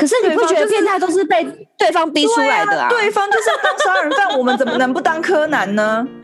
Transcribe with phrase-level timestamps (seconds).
[0.00, 1.44] 可是你不觉得变态都是被
[1.76, 2.88] 对方逼出来的啊？
[2.88, 6.08] 对方就是要当杀人犯，我们怎么能不当柯南呢？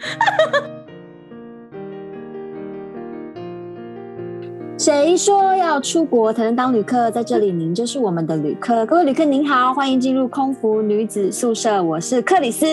[4.78, 7.10] 谁说要出国才能当旅客？
[7.10, 8.86] 在这里，您就是我们的旅客。
[8.86, 11.82] 各位旅客您好，欢迎进入空服女子宿舍。
[11.82, 12.66] 我是克里斯，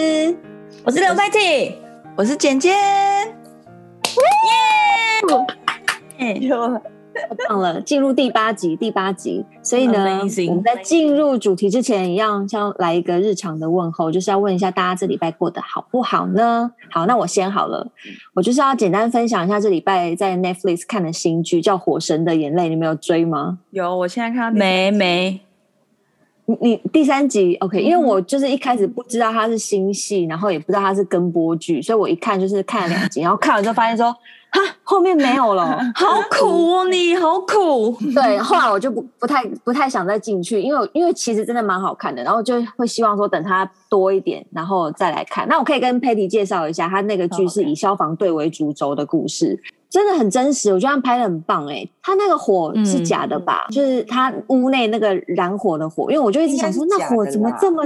[0.86, 1.76] 我是刘在提，
[2.16, 2.74] 我是简简。
[6.20, 6.80] 耶！
[7.22, 7.36] 有。
[7.36, 9.46] 太棒了，进入第八集，第八集。
[9.62, 10.50] 所以呢，Amazing.
[10.50, 16.72] 我们在进入主题之前，一样先来一个日常的问候，就是要问一下大家这礼拜过得好不好呢？
[16.92, 17.92] 好，那我先好了，
[18.34, 23.60] 我就是要简单分享一下这礼拜在 Netflix 看的新剧，叫《火神的眼泪》，你没有追吗？
[23.72, 25.42] 有，我现在看到没没。
[26.46, 27.82] 你你第三集 OK？
[27.82, 34.16] 因为我就是一开始不知道它是新戏，然后也不知道它是跟播剧，所以我一看就是看了两集，然后看完之后发现说。
[34.54, 37.98] 哈，后面没有了， 好苦哦，你好苦。
[38.14, 45.48] 对，后来我就不不太不太想再进去，因为因为其实真的蛮好看的，然后就会希望说等它多一点，然后再来看。
[45.48, 51.90] 那我可以跟 Patty 介绍一下，他那个剧是以消防队为主轴的故事，真的很真实，我觉得他拍的很棒哎。
[52.04, 53.66] 他那个火是假的吧？
[53.70, 57.84] 嗯、就是他屋内那个燃火的火，因为我就一直想说，那火怎么这么？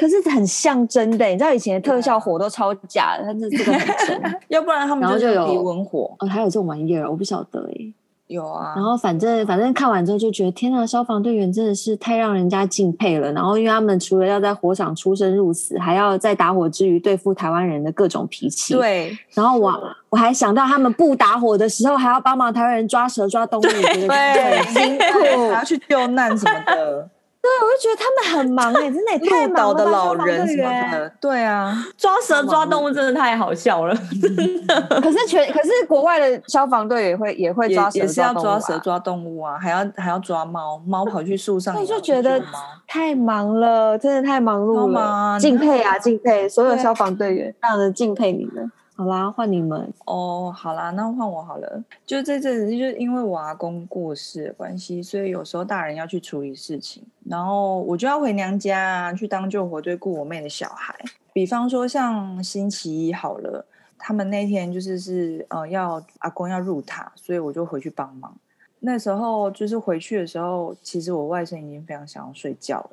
[0.00, 7.92] 可是很像真的，你知道以前的特效火都超假的，它是这个很真， 要不然他们然后就有低温火哦，还有这种玩意儿，我不晓得哎。
[8.26, 13.32] 有啊，然后反正反正看完之后就觉得，天呐，消防队员真的是太让人家敬佩了。
[13.32, 18.72] 然后因为他们除了要在火场出生入死，还要在打火之余对付台湾人的各种脾气。
[18.72, 19.74] 对，然后我
[20.10, 27.10] 我还想到他们不打火的时候，还要帮忙台湾人抓蛇抓动物，对，辛苦， 还要去救难什么的。
[27.42, 29.74] 对，我就觉得他们很 忙哎，真的也太忙了。
[29.74, 35.00] 的老人什么的，对啊， 抓蛇抓动物真的太好笑了，真的。
[35.00, 42.42] 可是全可是国外的消防队也会也会抓蛇，也是要抓蛇抓动物啊，还要还要抓猫，猫跑去树上，我就觉得
[42.86, 48.70] 太忙了，真的太忙碌了，敬佩啊敬佩，所有消防队员，让人敬佩你们。
[49.00, 50.52] 好啦，换你们哦。
[50.54, 51.82] 好啦，那换我好了。
[52.04, 60.94] 就这阵子，就是因为我阿公过世的关系，所以有时候大人要去处理事情，然后我就要回娘家啊，去当救火队顾我妹的小孩。
[61.32, 63.64] 比方说像星期一好了，
[63.96, 68.36] 他们那天就是是呃要阿公要入塔，所以我就回去帮忙。
[68.80, 72.90] 那时候就是回去的时候，其实我外甥已经非常想要睡觉了，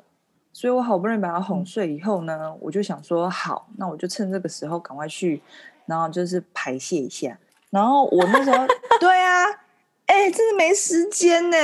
[0.54, 5.42] 所以我好不容易把他哄睡以后呢，我就想说好，那我就趁这个时候赶快去。
[5.88, 7.36] 然后就是排泄一下，
[7.70, 8.66] 然后我那时候
[9.00, 9.46] 对啊，
[10.06, 11.56] 哎、欸，真的没时间呢。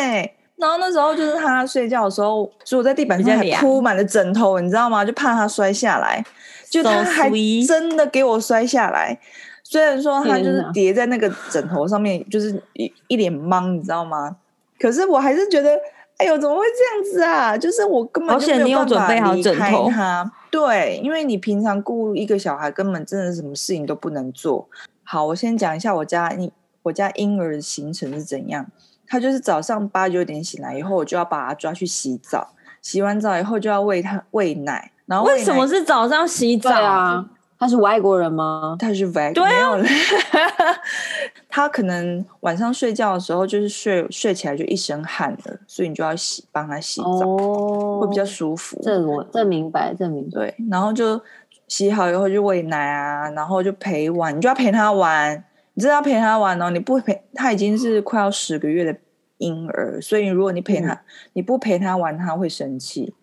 [0.56, 5.04] 然后那时候就是他睡觉的时候，所以我在地板上还铺满了枕头，你知道吗？
[5.04, 6.24] 就怕他摔下来，
[6.70, 7.30] 就他还
[7.66, 9.18] 真的给我摔下来。
[9.62, 14.36] 虽然说他就是叠在那个枕头上面，就是一一脸懵，你知道吗？
[14.80, 15.78] 可是我还是觉得。
[16.16, 17.58] 哎呦，怎么会这样子啊？
[17.58, 20.32] 就是我根本就没有办法离开他。
[20.50, 24.68] 对，因为你平常雇一个小孩，根本真的什么事情都不能做。
[25.02, 26.52] 好，我先讲一下我家你
[26.84, 28.66] 我家婴儿的行程是怎样。
[29.06, 32.54] 他就是早上八九点醒来以后，我就要把他抓去洗澡。
[32.80, 34.92] 洗完澡以后就要喂他喂奶。
[35.06, 37.26] 然后为什么是早上洗澡啊？
[37.58, 38.76] 他是外国人吗？
[38.78, 39.84] 他是外国人。
[39.84, 40.76] 对啊，
[41.48, 48.78] 他可能晚上睡觉的时候就是睡睡起来就一身汗了，所以你就要洗帮他洗澡，哦、会比较舒服。
[48.82, 50.30] 这我这明白，这明白。
[50.30, 51.20] 对，然后就
[51.68, 55.44] 洗好以后就喂奶啊，然后就陪玩，你就要陪他玩，
[55.74, 56.70] 你知道要陪他玩哦。
[56.70, 58.98] 你不陪他已经是快要十个月的
[59.38, 61.00] 婴儿，所以如果你陪他，嗯、
[61.34, 63.14] 你不陪他玩，他会生气。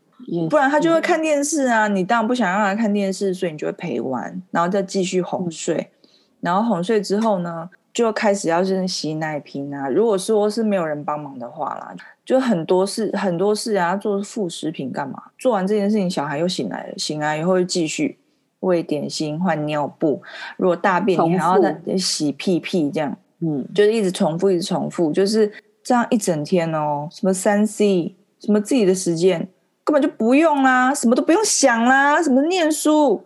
[0.49, 6.09] 不然他就会看电视啊，你当然不想让他看电视，所以你就会陪玩，然后再继续哄睡，嗯、
[6.41, 9.89] 然后哄睡之后呢，就开始要是洗奶瓶啊。
[9.89, 11.95] 如果说是没有人帮忙的话啦，
[12.25, 15.21] 就很多事很多事啊，做副食品干嘛？
[15.37, 18.17] 做完这件事情，小孩又醒来了，醒来以后又继续
[18.61, 20.21] 喂点心、换尿布。
[20.57, 25.51] 如果大便，你还要再洗屁屁，这样，嗯，就是一直重复，一直重复，就是
[25.83, 27.09] 这样一整天哦。
[27.11, 29.47] 什么三 C，什么自己的时间。
[29.83, 33.23] 根本就不用啦，什么都不用想啦，什么念书，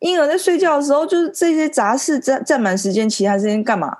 [0.00, 3.98] 婴儿在睡觉的时候，就是这些杂事占占满时间，其他时间干嘛？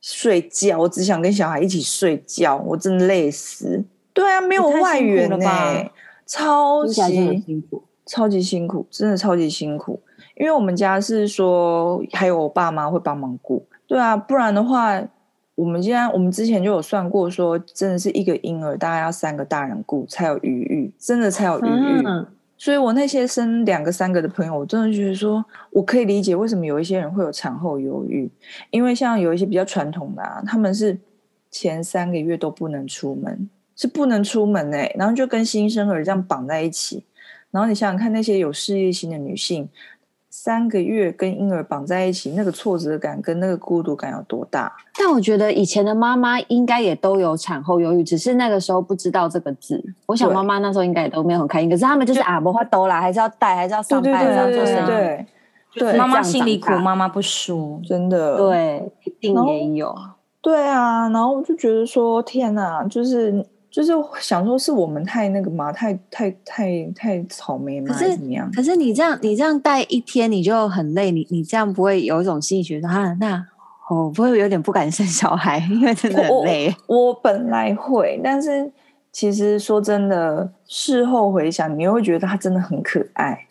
[0.00, 3.84] 睡觉，我只想跟小孩一起睡觉，我真的累死。
[4.12, 5.90] 对啊，没有外援呢、欸，
[6.26, 10.00] 超级辛苦，超级辛苦，真的超级辛苦。
[10.36, 15.02] 因为我们家是说，还有我爸妈会帮忙顾，对啊，不然的话。
[15.54, 22.02] 我们现在，我们之前就有算过，说真的是一个婴儿大概要三个大人顾才有余裕，真的才有余裕。
[22.06, 22.26] 嗯、
[22.56, 28.30] 所以我那些生两个、三个的朋友，我真的觉得说，我可以理解为什么有一些人会有产后忧郁，
[28.70, 30.98] 因为像有一些比较传统的啊，他们是
[31.50, 37.04] 前三个月都不能出门，是不能出门哎，然后就跟新生儿这样绑在一起。
[37.50, 39.68] 然后你想想看，那些有事业心的女性，
[40.44, 44.72] 三个月跟婴儿绑在一起，那个挫折感跟那个孤独感有多大？
[44.98, 49.80] 但我觉得以前的妈妈应该也都有产后忧郁，只是那个时候不知道这个字。
[50.06, 54.86] 我想妈妈那时候应该也都没有很开心，可是他们就是啊，不会都啦，还是要带，还是要上班，还是要做生意。
[54.86, 55.26] 对，
[55.76, 58.36] 对，妈妈心里苦，妈妈不说，真的。
[58.36, 59.94] 对，一定也有。
[60.40, 63.46] 对啊，然后我就觉得说，天哪，就是。
[63.72, 63.90] 就是
[64.20, 68.48] 想说，是我们太那个嘛，太太太太草莓嘛，还是怎么样？
[68.54, 71.10] 可是你这样，你这样带一天，你就很累。
[71.10, 73.16] 你你这样不会有一种心理觉得啊？
[73.18, 73.42] 那
[73.88, 76.74] 我不会有点不敢生小孩， 因为真的很累。
[76.86, 78.70] 我，我本来会，但是
[79.10, 83.46] 其实说真的，事后回想，你又会觉得他真的很可爱。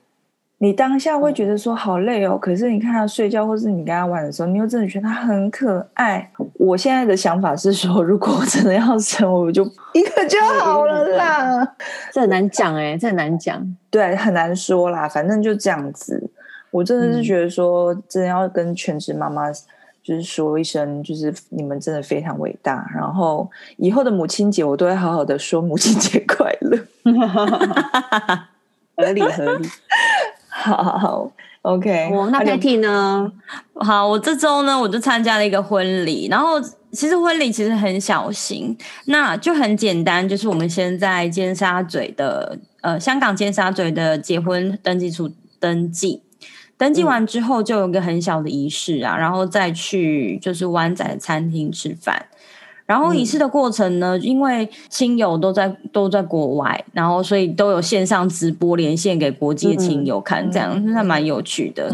[0.63, 6.31] 你当下会觉得说好累哦，可是你看他睡觉，或是你跟他玩的时候，你又真的觉得他很可爱。
[6.53, 9.63] 我现在的想法是说，如果我真的要生，我就
[9.93, 11.67] 一个就好了啦。
[12.11, 15.09] 这很难讲哎，这很难讲，对，很难说啦。
[15.09, 16.29] 反正就这样子。
[16.69, 19.51] 我真的是觉得说，真的要跟全职妈妈
[20.03, 22.87] 就是说一声，就是你们真的非常伟大。
[22.93, 26.77] 然后以后的母亲节，我都会好好的说母亲节快乐，
[28.95, 29.67] 合 理合理。
[30.61, 31.31] 好好好
[31.63, 32.09] ，OK。
[32.13, 33.31] 我那 Patty 呢？
[33.75, 36.27] 好，我这周呢，我就参加了一个婚礼。
[36.29, 36.61] 然后
[36.91, 46.21] 其实婚礼其实很小型，那就很简单，就是我们先在尖沙咀的呃香港尖沙咀的结婚登记处登记，
[46.77, 52.27] 登记完之后就有一个很小的仪式啊，嗯、然后再去就是湾仔餐厅吃饭。
[52.91, 61.89] 然后仪式的过程呢，嗯、因为亲友都在都在国外，然后所以都有线上直播连线给国际的亲友看，嗯、这样是还蛮有趣的。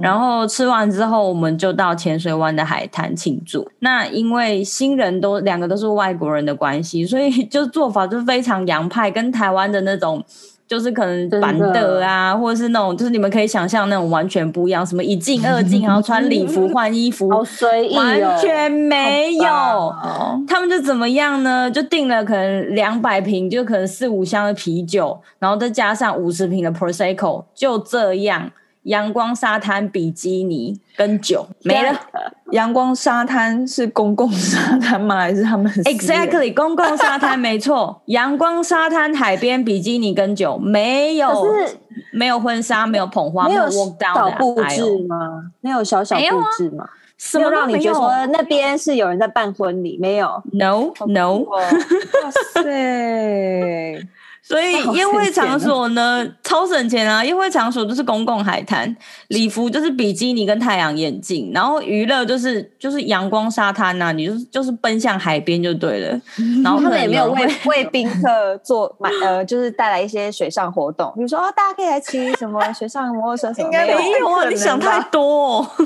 [0.00, 3.70] 然后吃完之后，我们就到浅水湾的海滩庆祝。
[3.80, 10.24] 那因为新人都两个都是外国人的关系，所以就做法就非常洋派，跟台湾的那种。
[10.68, 19.48] 就是可能板凳啊，的或者是那种，就是你们可以想象那种完全不一样，什么一进二进，然后穿礼服 换衣服，好随意哦，完全没有。
[19.48, 21.70] 哦、他们就怎么样呢？
[21.70, 28.50] 就订了可能两百瓶，就可能四五箱的啤酒，然后再加上五十瓶的 Prosecco，就这样。
[28.88, 31.94] 阳光沙滩比基尼跟酒没了。
[32.52, 35.16] 阳光沙滩是公共沙滩吗？
[35.16, 38.00] 还是他们？Exactly，公共沙滩 没错。
[38.06, 41.76] 阳光沙滩海边比基尼跟酒没有，是
[42.12, 43.84] 没有婚纱，没有捧花，没有小
[44.38, 45.42] 布置吗？
[45.60, 46.22] 没有小小布
[46.56, 46.88] 置吗？
[47.18, 49.98] 什么让你觉得说那边是有人在办婚礼？
[50.00, 51.40] 没有，No，No。
[51.40, 51.60] 哇
[52.54, 52.62] 塞！
[54.48, 57.22] 所以 宴会场所呢，超省钱啊！
[57.22, 58.96] 宴会场所就是公共海滩，
[59.28, 66.18] 礼服就是比基尼跟太阳眼镜，然后娱乐就是就是阳光沙滩呐、啊，你就是就是奔向海边就对了。
[66.64, 73.66] 然后他们也没有为为宾客做买呃，就是带来一些水上活动，比如说哦，大家可以来骑什么水上摩托车什么？
[73.66, 75.70] 应该没有啊，你想太多、哦。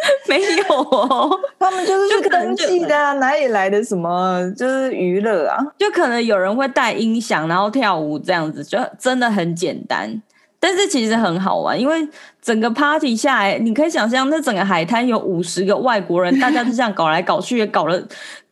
[0.28, 5.58] 没有哦，他们就是去登记的、啊，哪里来的什么就是娱乐啊？
[5.78, 10.22] 就可能有人会带音响，然后跳舞这样子，就真的很简单。
[10.62, 12.06] 但是其实很好玩，因为
[12.42, 17.98] 整个 party 下来，你可以想象，那整个海滩有五十个外国人，大家就这样搞来搞去，也搞了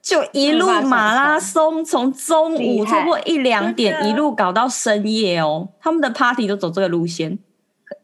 [0.00, 5.68] 就一路马拉松， 从中午差不多一两点一路搞到深夜哦。
[5.80, 7.38] 他们的 party 都走这个路线。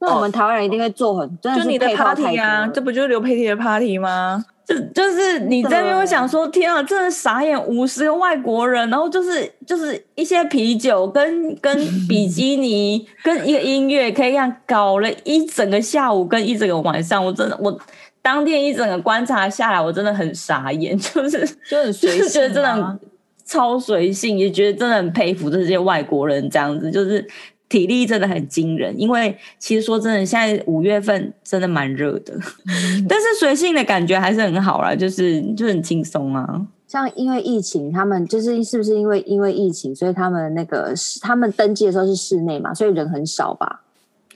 [0.01, 4.45] 那我们台湾人一定会做很，哦、就你的 party 啊，这不就是刘佩蒂的 party 吗？
[4.67, 11.77] 就就是你在那边会想说，天啊，真的傻眼，五十个外国人，然后就是就是一些啤酒跟跟
[12.09, 17.79] 比基尼跟一个音乐，可以这样搞了一整个下午跟一整个晚上，我真的我
[18.23, 22.99] 当天一整个观察下来，我真的很傻眼，就是就很随性，觉得真的
[23.45, 27.27] 超随性，也觉得真的很佩服这些外国人这样子，就是。
[27.69, 36.67] 体力真的很惊人，因为其实说真的，现在五月份真的蛮热的，嗯、但是随性的感觉还是很好啦，就是就很轻松啊。
[36.87, 43.81] 像因为疫情，他们就是是不是因为因为疫情，所以他们那个他们登记的时候是室内嘛，所以人很少吧？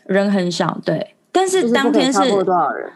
[0.06, 1.14] 人很少，对。
[1.30, 2.90] 但是当天是多少人？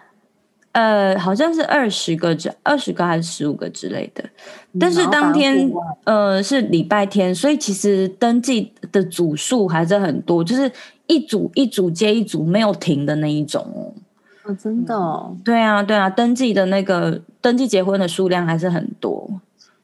[0.73, 4.25] 呃，好像是二十个之二十个还是十五个之类的，
[4.81, 5.71] 但是当天
[6.05, 10.71] 呃是礼拜天，所以其实登记的组数还是很多，就是
[11.07, 13.93] 一组一组接一组没有停的那一种哦。
[14.45, 15.29] 哦，真的哦？
[15.31, 19.29] 嗯，对啊，对啊，登记的那个登记结婚的数量还是很多，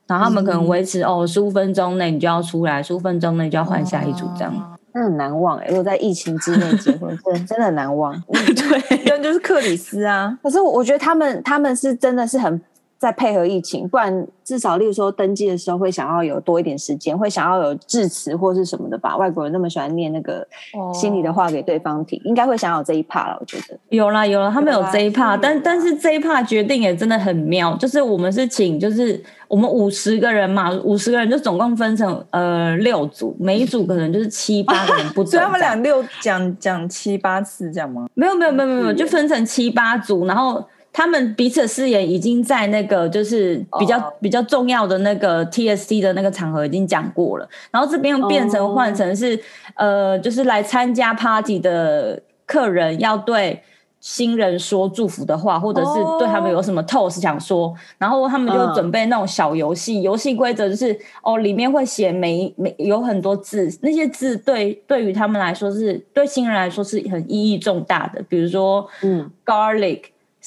[0.07, 4.77] 然后他们可能维持，嗯，哦十五分钟内你就要出来，十五分钟内就要换下一组这样。
[4.99, 5.69] 哦真的很难忘哎、欸！
[5.69, 8.12] 如果在疫情之内结婚，真真的很难忘。
[8.26, 10.37] 对，就是克里斯啊。
[10.43, 12.61] 可是我觉得他们他们是真的是很
[12.99, 19.17] 再配合疫情，不然至少例如说登记的时候会想要有多一点时间，会想要有致辞或是什么的吧。
[19.17, 20.45] 外国人那么喜欢念那个
[20.93, 23.37] 心里的话给对方听，哦、应该会想要有这一 part 了。
[23.38, 35.31] 我觉得有啦有啦，他们有这一 part，但但是这一 part 决定也真的很妙，就是我们是请，就是我们五十个人嘛，五十个人就总共分成呃六组，每一组可能就是七八个人不 止。
[35.31, 38.09] 所以他们俩六讲讲七八次这样吗？
[38.14, 40.64] 没有没有没有没有，就分成七八组，然后。
[40.99, 44.12] 他们彼此誓言已经在那个就是比较、oh.
[44.21, 49.40] 比较重要的那个 TSC 的那个场合已经讲过了，然后这边变成换成是、oh.
[49.76, 53.62] 呃，就是来参加 party 的客人要对
[54.00, 70.00] 新人说祝福的话，或者是对他们有什么 toast 想说，然后他们就准备那种小游戏，游戏规则就是哦，里面会写每每有很多字，那些字对对于他们来说是对新人来说是很意义重大的，比如说嗯，garlic。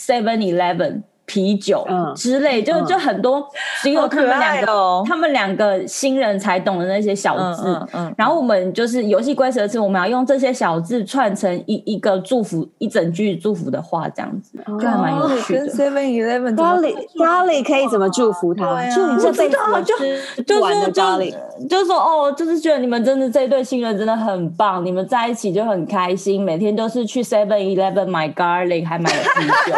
[0.08, 3.47] 7-Eleven 啤酒之类，就就很多，
[3.81, 5.03] 只有他们两个，哦。
[5.07, 7.88] 他们两个新人才懂的那些小字。
[7.93, 15.67] 嗯，然后我们就是游戏规则是，我们要用这些小字串成一一个祝福，一整句祝福的话，这样子就还蛮有趣的。
[15.69, 18.83] Seven Eleven Garlic 可以怎么祝福他？
[18.93, 19.97] 祝你这辈子就
[20.43, 29.77] 就是就就说哦，就是觉得你们真的这对新人真的很棒，你们在一起就很开心，每天都是去 Seven Eleven 买 Garlic，还买了啤酒，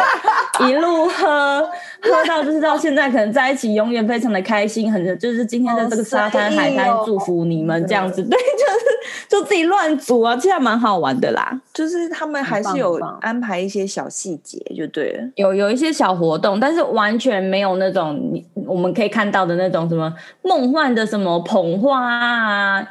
[0.68, 1.68] 一路喝。
[2.02, 11.58] 喝到就是到现在，可能在一起永远非常的开心，很就是今天在这个沙滩海滩祝福你们这样子，对，就是就自己乱组啊，这样蛮好玩的啦。
[11.72, 22.86] 就是他们还是有安排一些小细节，就对了，有有一些小活动，但是完全没有那种你我们可以看到的那种什么梦幻的什么捧花啊、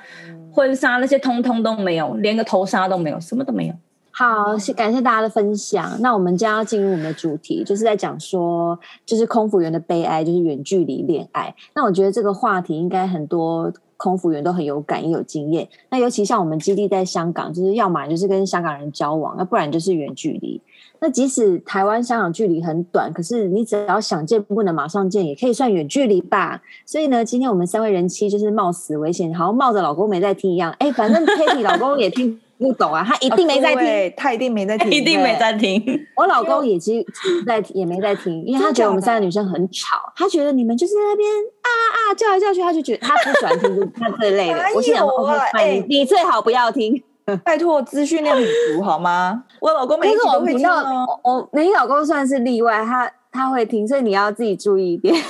[0.51, 3.75] 婚纱那些，通通都没有，连个头纱都没有，什么都没有。
[4.15, 5.99] 好，谢感谢大家的分享。
[5.99, 8.77] 那我们将要进入我们的主题，就是在讲说，
[9.07, 11.55] 就是空服员的悲哀，就是远距离恋爱。
[11.73, 15.67] 那我觉得这个话题应该很多空服员都很有感，也有经验。
[15.89, 20.61] 那尤其像我们基地在香港，就是要么就是跟香港人交往，那不然就是远距离。
[20.99, 26.61] 那即使台湾香港距离很短，可是你只要想见不能马上见，也可以算远距离吧。
[26.85, 30.71] 所以呢，今天我们三位人妻就是冒死危险，好像冒着老公没在听一样。
[30.77, 32.39] 哎，反正 Patty 老公也听。
[32.57, 35.83] 不懂啊，他一定没在听，他一定没在听，一定没在听。
[36.15, 41.29] 我老公也其实在也没在听，因为他觉得我们三个女生很吵，他觉得你们就是在那边
[41.61, 44.59] 啊啊叫来叫去，他就觉得他不喜欢听他这类的。
[44.75, 47.03] 我想，OK，你最好不要听，
[47.43, 49.43] 拜托资讯量很足好吗？
[49.59, 55.13] 我老公每次都会听哦，我你老公算是例外，他他会听，所以你要自己注意一点。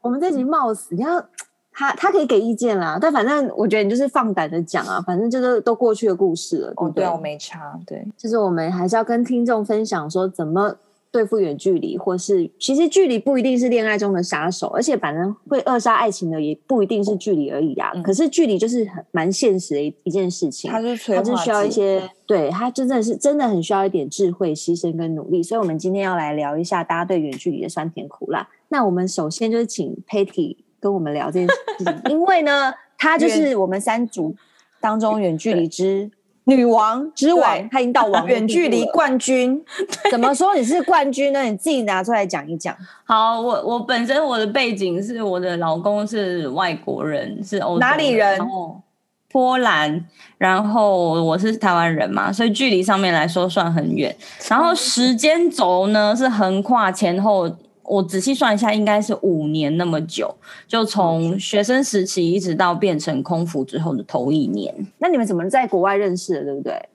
[0.00, 1.22] 我们这集冒死，你要。
[1.74, 7.04] 他他可以给意见啦，但反正我觉得你就是放胆的讲啊，反正就是都过去的故事了，对不对？
[7.04, 7.78] 哦、对，我没差。
[7.84, 10.76] 对，就是我们还是要跟听众分享说怎么
[11.10, 17.90] 对付远距离，或是其实距离不一定是恋爱中的杀手，而且反正会扼杀爱情的也不一定是距离而已啊。
[17.94, 25.42] 嗯、可是距离就是很蛮现实的一一件事情，它是它是需要一些，对，它真的是真的很需要一点智慧、牺牲跟努力。
[25.42, 28.48] 所以，我们今天要来聊一下大家对远距离的酸甜苦辣。
[28.68, 30.56] 那我们首先就是请 Patty。
[30.84, 34.36] 跟我们聊这件事情，因为呢，她就是我们三组
[34.82, 36.10] 当中远距离之
[36.44, 39.64] 女王之王，她已经到王远距离冠军。
[40.10, 41.40] 怎么说你是冠军呢？
[41.44, 42.76] 你自己拿出来讲一讲。
[43.04, 48.38] 好，我我本身我的背景是我的老公是外国人，是欧洲人，哪里人？
[49.30, 50.04] 波兰。
[50.36, 54.14] 然后我是台湾人嘛，所以距离上面来说算很远。
[54.50, 57.50] 然后时间轴呢是横跨前后。
[57.84, 60.34] 我仔细算一下，应该是五年那么久，
[60.66, 64.74] 就从学生时期一直到变成空服之后的头一年。
[64.98, 66.88] 那你们怎么在国外认识的，对不对？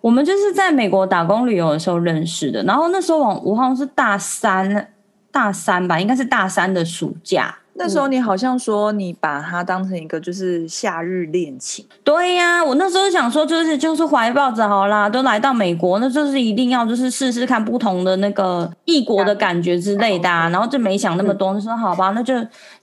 [0.00, 2.62] 我们就是在美国打工旅游的时候认识的。
[2.64, 4.92] 然后那时候我我好像是大三，
[5.30, 7.56] 大三吧，应该是大三的暑假。
[7.76, 22.34] 那时候你好像说你把它当成一个就是夏日恋情，对呀、啊，我那时候想说就是就是怀抱着好啦，都来到美国，那就是一定要就是试试看不同的那个异国的感觉之类的、啊，然后就没想那么多，就说好吧，那就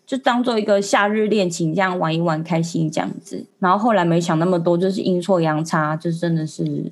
[0.05, 3.45] 就当做一个夏日恋情这样玩一玩，开心这样子。
[3.59, 6.91] 然后后来没想那么多，就是阴错阳差，就真的是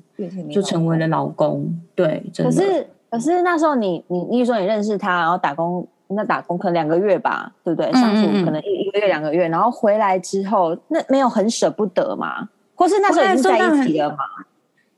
[0.50, 1.78] 就成为了老公。
[1.94, 2.50] 对，真的。
[2.50, 5.86] 可是可是那时候你你你说你认识他，然后打工。
[6.10, 7.92] 那打工可能两个月吧，对不对？
[7.92, 12.48] 相处可能一一个月两个月，然后回来之后，那没有很舍不得嘛？
[12.74, 14.18] 或是那时候已经在一起了嘛？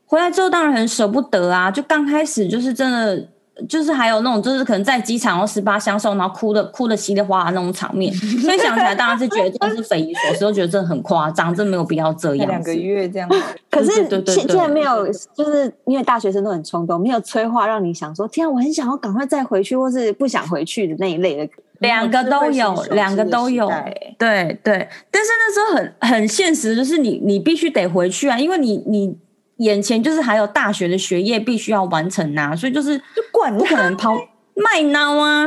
[0.06, 1.70] 回来之后当然很舍不得啊！
[1.70, 3.26] 就刚开始就是真的
[3.68, 12.48] 就是还有那种，就是可能在机场然后十八相送，然后哭的哭的稀里哗啦那种场面， 所以想起来当然是觉得这是匪夷所思，都觉得这很夸张，这没有必要这样。
[12.48, 13.36] 两个月这样子，
[13.70, 13.92] 可是
[14.26, 21.52] 现在没有，就是因为大学生都很冲动，没有催化让你想说，天啊，我很想要赶快再回去，或是不想回去的那一类的。
[21.78, 23.68] 两个都有，两个都有，
[24.16, 24.88] 对对。
[25.10, 29.16] 但是那时候很很现实，就是你你必须得回去啊，因为你你。
[29.58, 34.14] 眼前就是还有大学的学业必须要完成呐、啊，所以就是就管不可能抛
[34.54, 35.46] 卖孬啊！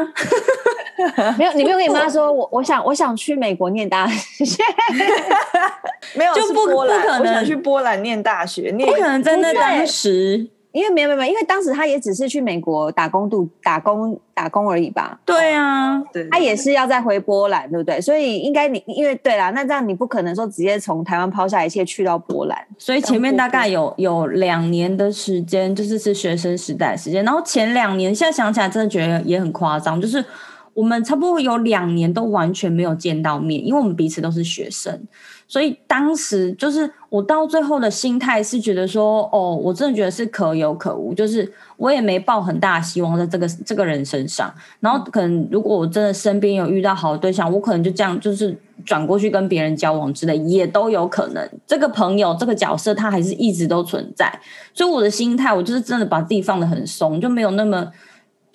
[1.37, 4.63] 没有，你没有跟你妈 说，我我想我想去美国念大学，
[6.15, 10.47] 没有就不不可能去波兰念大学，念不可能在那当时。
[10.75, 15.17] 因为没有没有，因为当时他也只是去美国打工度打工打工而已吧。
[15.23, 18.01] 对啊，对，他也是要再回波兰，对不对？
[18.01, 22.57] 所以应该你因为对啦，那这样你不可能说直接从台湾抛下一切去到波兰。
[22.77, 27.23] 所以前面大概有有两年的时间，就是是学生时代时间。
[27.23, 30.23] 然后前两年，现在想起来真的觉得也很夸张，就是
[30.73, 35.07] 我们差不多有两年都完全没有见到面，因为我们彼此都是学生。
[35.47, 44.53] 所以当时就是我到最后的心态是觉得说，哦，我真的觉得是可有可无，就是我也没抱很大的希望在这个这个人身上。
[44.79, 51.47] 然后可能如果我真的身边有遇到好的对象，我可能就这样就是转过去跟别人交往之类，也都有可能。
[51.67, 54.39] 这个朋友这个角色他还是一直都存在。
[54.73, 57.91] 所以我的心态，我就是真的把自己放得很松，就没有那么。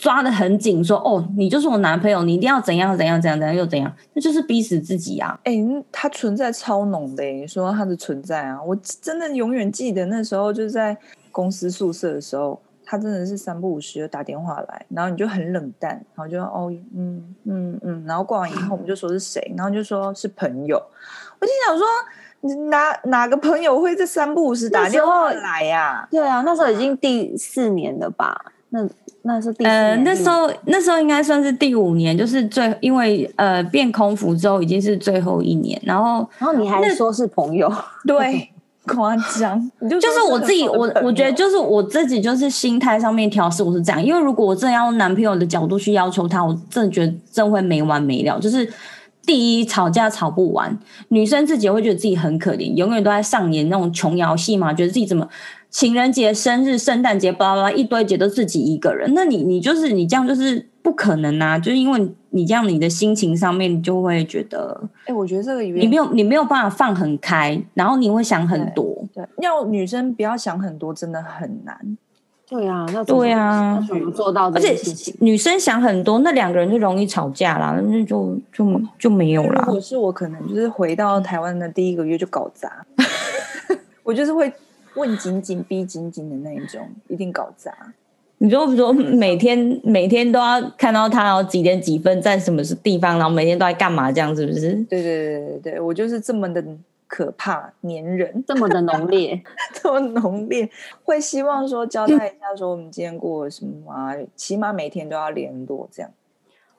[0.00, 5.38] 抓的很紧，说哦，你就是我男朋友，你一定要怎样怎样怎样怎样又怎样，那就是逼死自己啊！
[5.44, 10.96] 哎、欸，他存在超浓的，你说他的存在啊，我真的永远记得那时候就是在
[11.30, 20.82] 公司宿舍的时候，他真的是三不五时就打电话来，然后你就很冷淡，然后就哦嗯嗯嗯，然后挂完以后我们就说是谁，然后就说是朋友，
[21.38, 21.86] 我就想说
[22.70, 26.08] 哪哪个朋友会在三不五时打电话来呀、啊？
[26.10, 28.46] 对啊，那时候已经第四年了吧？
[28.70, 28.88] 那。
[29.22, 37.70] 那是第呃，那时候那时候应该算是第五年，就是最因为呃变空服之后已经是最后一年，然后然后你还说是朋友，
[38.06, 38.48] 对，
[38.88, 48.66] 夸张，就就是我自己，我我觉得就是我自己就是心态上面调试，我是这样，因为如果我真的要用男朋友的角度去要求他，我真的觉得真会没完没了，就是
[49.26, 50.74] 第一吵架吵不完，
[51.08, 55.28] 女生自己会觉得自己很可怜，永远都在上演那种琼瑶戏嘛，觉得自己怎么。
[55.70, 61.56] 情人节、生日、圣诞节，巴拉巴拉一堆节都自己一个人，那你你就是你这样就是不可能啊！
[61.56, 68.84] 就是因为你这样，你的心情上面就会觉得，哎、欸，我觉得这个你没有你没有办法放很开，然后你会想很多。
[69.14, 71.96] 对，对，要女生不要想很多，真的很难。
[72.48, 74.50] 对啊，那对啊，怎么做到？
[74.50, 74.76] 而且
[75.20, 79.62] 女生想很多，那两个人就容易吵架啦，那就就就没有啦。
[79.66, 82.84] 如果是我，可能就是回到台湾的第一个月就搞砸，
[84.02, 84.52] 我就是会。
[84.94, 87.72] 问紧紧逼紧紧的那一种，一定搞砸。
[88.42, 94.72] 你说，不说每天每天都要看到他，然后几点几分在什么地方，然后每天都在干嘛，这样是不是？
[94.88, 96.64] 对对对对对，我就是这么的
[97.06, 99.38] 可怕，粘人，这么的浓烈，
[99.82, 100.66] 这么浓烈，
[101.04, 104.16] 会希望说交代一下，说我们今天过了什么啊？
[104.34, 106.10] 起码每天都要联络，这样。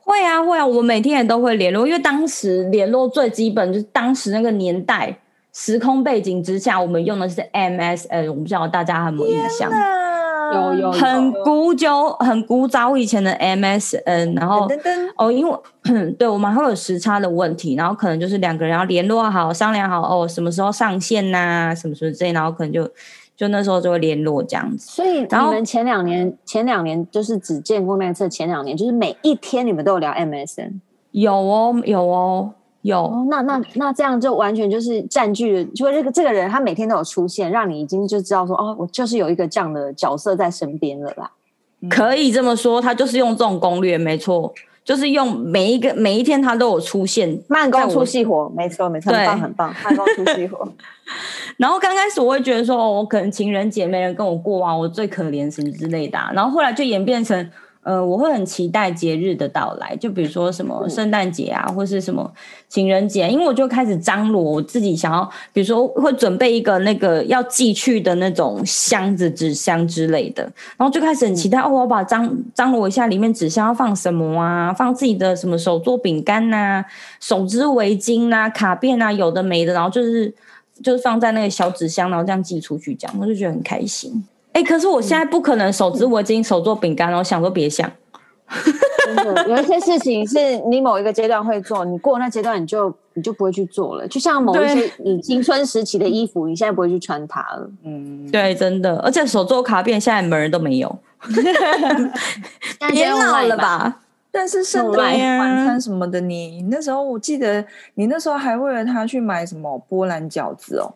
[0.04, 5.16] 会啊会啊，我每天也都会联络，因为当时联络最基本就是当时那个年代。
[5.54, 9.72] 时空背景之下，我们用的是 MSN，我不知道大家有没有印象？
[10.54, 14.68] 有有，很古久、很古早以前的 MSN，然后
[15.18, 15.58] 哦，因为
[16.20, 21.38] 对我们还会有时差的问题，然后可能就是两个人要联络好、商量好哦，什么时候上线呐、
[21.72, 22.86] 啊，什么什么之类，然后可能就
[23.38, 24.92] 就那时候就会联络这样子。
[24.92, 30.82] 所以你们前两年、前两年就是只见过面，次前两年就是每一天你们都有聊 MSN？
[31.12, 32.52] 有哦，有哦。
[32.84, 41.32] 有，哦、那那那这样就完全就是占据了，就这个这个人他每天都有出现，让你已经就知道说，哦，我就是有一个这样的角色在身边了啦。
[41.90, 44.52] 可以这么说，他就是用这种攻略，没错，
[44.84, 50.68] 就是用每一个每一天他都有出现，慢工出细活，没错没错，很棒很棒，慢工出细活。
[51.58, 57.52] 然后刚开始我会觉得说，哦，我可能情人节没人跟我过啊，我最可怜什么之类的，啊，然后后来就演变成。
[57.84, 62.32] 呃，我会很期待节日的到来，就比如说什么圣诞节啊，或是什么
[62.70, 70.44] 情人节，因为我就开始张罗我自己想要，比如说会准备一个那个要寄去的那种箱子、纸箱之类的，
[70.78, 76.86] 然后就开始很期待、嗯、哦，我把张张罗一下里面纸箱要放什么啊，放自己的什么手做饼干呐、
[77.20, 80.32] 手织围巾呐、啊、卡片啊，有的没的，然后就是
[80.84, 84.24] 就是放在那个小纸箱，然后这样寄出去，这样我就觉得很开心。
[84.54, 87.90] 哎、欸，可是我现在不可能手织围巾、手做饼干哦，想都别想。
[89.06, 94.08] 真的，有一些事情 是你某一个阶段会做，你过那阶段你就你就不会去做了。
[94.08, 97.70] 就像某一些你青春时期的衣服，你现在不会去穿它了。
[97.84, 98.98] 嗯，对，真的。
[99.00, 101.00] 而且手做卡片现在门人都没有。
[102.92, 104.02] 别闹了吧！
[104.34, 107.64] 但是圣诞晚餐什么的你，你那时候我记得
[107.96, 110.94] 你那时候还为了他去买什么波兰饺子哦。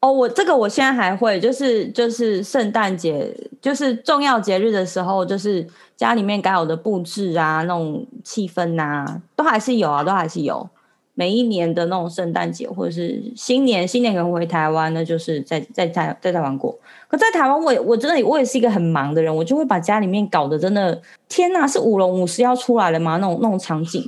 [0.00, 10.68] 哦，我这个我现在还会，就是就是圣诞节，就是重要节日的时候，就是家里面该有的布置啊，那种气氛啊，都还是有啊，都还是有。
[11.12, 16.74] 每一年的那种圣诞节或者是新年，新年可能回台湾那，就是在在在在台湾过。
[17.06, 23.18] 可在台湾，我我真的我也是一个很忙的人，我就会把家里面搞得真的，天哪，是舞龙舞狮要出来了吗？
[23.18, 24.02] 那种那种场景，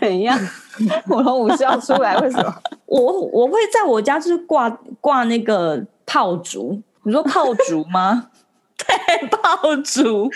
[0.00, 0.38] 怎样？
[1.08, 2.16] 舞龙舞狮要出来？
[2.18, 2.54] 为什么？
[2.86, 4.68] 我我会在我家就是挂
[5.00, 8.28] 挂那个炮竹，你说炮竹吗？
[8.76, 10.28] 对，炮竹，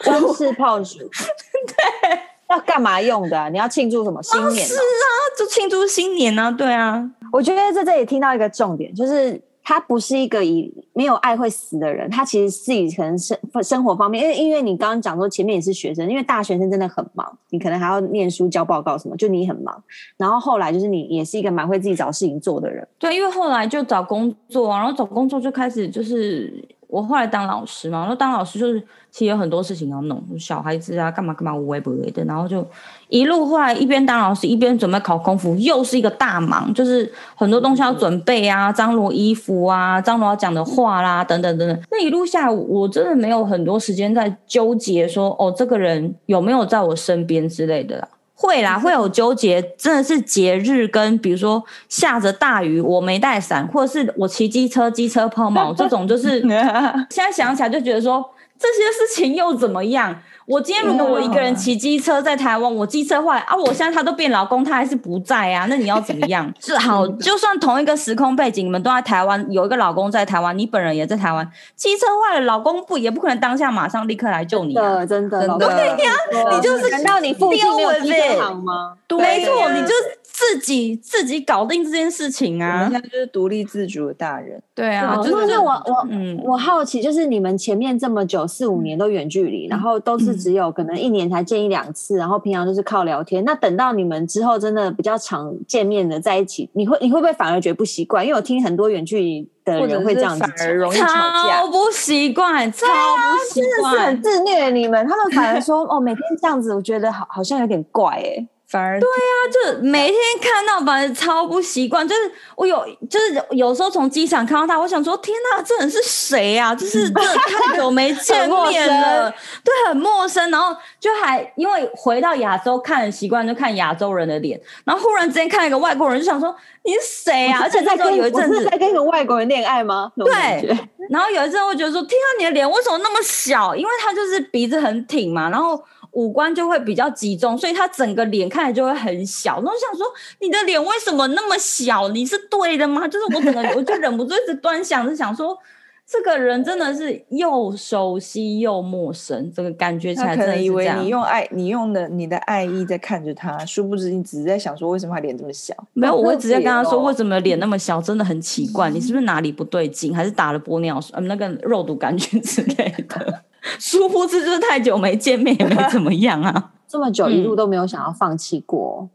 [0.00, 0.98] 装饰炮竹，
[1.66, 2.20] 对。
[2.50, 3.50] 要干嘛用的、啊？
[3.50, 4.68] 你要庆祝什么新年、喔？
[4.68, 5.06] 是啊，
[5.38, 6.50] 就庆祝新年啊！
[6.50, 19.84] 对啊，我觉得在这里听到一个重点，就是他不是一个以没有爱会死的人，他其实自己可能生生活方面，因为因为你刚刚讲说前面也是学生，因为大学生真的很忙，你可能还要念书、交报告什么，就你很忙。
[20.16, 26.66] 然后后来就是你也是一个蛮会自己找事情做的人，对，因为后来就找工作，然后找工作就开始就是。
[26.88, 32.66] 我后来当老师嘛，然后当老师就是其实有很多事情要弄，小孩子啊干嘛干嘛无微不微的，然后就
[33.08, 41.82] 一路后来一边当老师一边准备考空服，又是一个大忙，就是很多东西要准备啊，张罗衣服啊，张罗要讲的话啦，等等等等。
[41.90, 48.08] 那一路下来，我真的没有很多时间在纠结说，哦，这个人有没有在我身边之类的啦。
[48.40, 56.40] 会啦， 会有纠结，真的是节日跟比如说下着大雨，我没带伞，或者是我骑机车，机车抛锚，这种就是
[57.10, 58.24] 现在想起来就觉得说
[58.56, 60.16] 这些事情又怎么样？
[60.48, 66.50] 我今天如果我一个人骑机车在台湾，我机车坏啊，我现在他都变老公，他还是不在啊，那你要怎么样？
[66.58, 75.04] 是好，就算同一个时空背景，你们都在台湾，有一个老公在台湾，你本人也在台湾，机车坏了，老公不也不可能当下马上立刻来救你啊？
[75.04, 76.12] 真的，真的，对呀，
[76.50, 78.94] 你就是难道你附近没有机车行吗？
[79.18, 79.92] 没错，你就。
[80.38, 82.84] 自己自己搞定这件事情啊！
[82.84, 84.62] 我们现在就是独立自主的大人。
[84.72, 93.44] 对啊，就是我我嗯，我好奇，就是你们前面这么久四五年都远距离，嗯、然后都是只有可能一年才见一两次，嗯、然后平常都是靠聊天。
[93.44, 98.24] 那等到你们之后真的比较常见面的在一起，你会你会不会反而觉得不习惯？
[98.24, 104.70] 因为我听很多远距离的人会这样子，反而容易吵架，超不习惯，超不习惯，真的是很自虐。
[104.70, 108.48] 你们他们反而说哦，每天这样子，我觉得好好像有点怪哎、欸。
[108.70, 112.06] 反而对啊，就每天看到，反而超不习惯。
[112.06, 116.74] 就是我有，就是有时候从机场看到他，我想说：天哪，这人是谁呀、啊？
[116.76, 119.30] 就是这太久没见面了，
[119.64, 120.50] 对，很陌生。
[120.50, 124.60] 然后就还因为回到亚洲看的习惯，就看亚洲人的脸。
[124.84, 126.54] 然后忽然之间看一个外国人，就想说：
[126.84, 127.60] 你是谁啊？
[127.62, 130.12] 而且那时候有一阵子在跟一个外国人恋爱吗？
[130.14, 130.76] 对。
[131.08, 133.74] 然后有一阵我觉得说：天啊，你的脸为什么那么小？
[133.74, 135.82] 因为他就是鼻子很挺嘛，然后。
[136.18, 139.62] 五官就会比较集中，所以他整个脸看起来就会很小。
[139.64, 140.04] 那我想说，
[140.40, 142.08] 你的脸为什么那么小？
[142.08, 143.06] 你是对的吗？
[143.06, 145.56] 就是我可能 我就忍不住一直端详，就想说，
[146.04, 155.72] 这个人真的是又熟悉又陌生，这个感觉起来真的以为你用爱，你用的你的爱意在看着他，殊不知你只是在想说，为什么他脸这么小？
[155.92, 158.02] 没有，我会直接跟他说，为什么脸那么小？
[158.02, 161.24] 真的很奇怪，你是不是哪里不对劲，还是打了玻尿酸？
[161.28, 163.44] 那个肉毒杆菌之类的。
[163.78, 166.72] 殊不知就是太久没见面，也没怎么样啊。
[166.88, 169.00] 这么久一路都没有想要放弃过？
[169.02, 169.10] 嗯、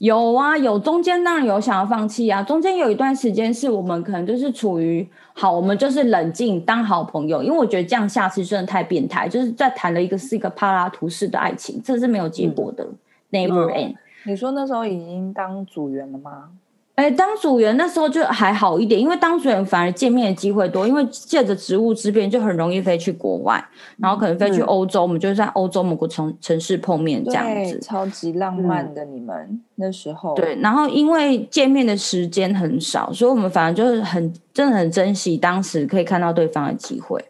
[0.00, 2.42] 有啊，有中间当然有想要放弃啊。
[2.42, 12.96] 中间有一段时间是我们可能就是处于好，我们就是冷静当好朋友，因为我觉得这样下次真的太变态，就是在谈了一个是一个帕拉图式的爱情，这是没有结果的、嗯、
[13.30, 13.96] ，never end、嗯。
[14.26, 16.50] 你说那时候已经当组员了吗？
[16.94, 23.62] 哎，当组员那时候就还好一点，因为当组员反而见面的机会多，因为借着职务之便就很容易飞去国外，
[23.98, 30.34] 然后可能飞去欧洲，嗯、我们就在欧洲某个城城市碰面这样子，超级浪漫的你们、嗯、那时候。
[30.34, 37.20] 对，然后因为见面的时间很少，所以我们反而就是很真的很珍惜当时可以看到对方的机会。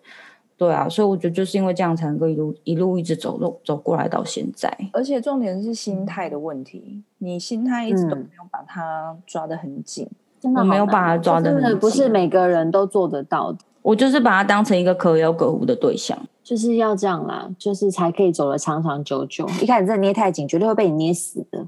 [0.57, 4.73] 对啊，所以我觉得就是因为这样才能够一路一路一直走路走过来到现在。
[4.93, 10.09] 而且重点是心态的问题，你心态一直都没有把它抓得很紧，
[10.41, 13.59] 真的我没有把它抓得很紧，不是每个人都做得到的。
[13.83, 19.47] 我就是把它当成一个可有可无的对象，就是要这样啦，就是才可以走得长长久久。
[19.61, 21.67] 一开始真的捏太紧，绝对会被你捏死的。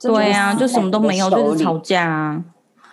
[0.00, 2.44] 对啊，就什么都没有，就是吵架啊。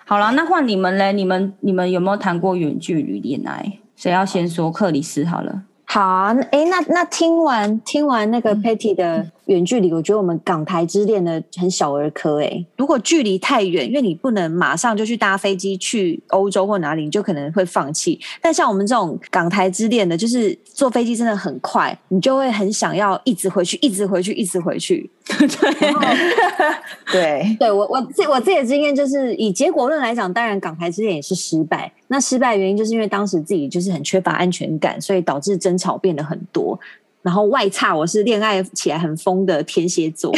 [0.06, 3.80] 好了，那换你们嘞，你们你们有没有谈过远距离恋爱？
[3.96, 4.72] 谁要先说？
[4.72, 5.64] 克里斯好了。
[5.86, 12.66] 好啊，哎，那那听完听完那个 Patty 的远距离，我觉得我们港台之恋呢很小儿科哎。
[12.78, 18.20] 如果距离太远，因为你不能马上就去搭飞机去欧洲或哪里，你就可能会放弃。
[18.42, 25.10] 但像我们这种港台之恋的，就是坐飞机真的很快，你就会很想要一直回去，一直回去，一直回去。
[27.12, 31.92] 对，对我我自我自己的经验就是，以结果论来讲，当然港台之恋也是失败。
[32.08, 36.80] 那失败原因就是因为当时自己就是很缺乏安全感，所以导致争吵变得很多。
[37.26, 40.32] 然后外差，我是恋爱起来很疯的天蝎座，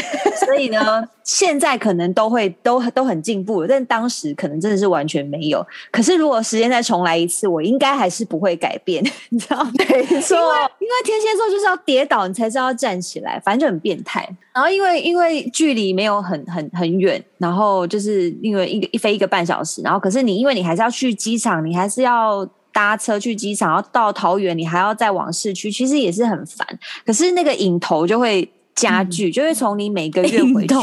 [0.45, 5.62] 所以呢，现在可能都会都都很进步，但当时可能真的是完全没有。
[5.91, 9.71] 可是如果时间再重来一次，我应该还是不会改变， 你知道吗？
[9.78, 9.86] 没
[10.21, 14.26] 错，因为因为天蝎座就是要跌倒，你才知道要站起来，反正就很变态。
[14.54, 22.47] 然后因为因为距离没有很很很远，然后就是因为一个一飞一个半小时，然后可是你因为你还是要去机场，你还是要。
[22.77, 26.67] 搭车去机场，然后到桃园，你还要再往市区，其实也是很烦。
[27.03, 28.47] 可是那个影头就会。
[28.77, 30.75] 加剧就会从你每个月回去，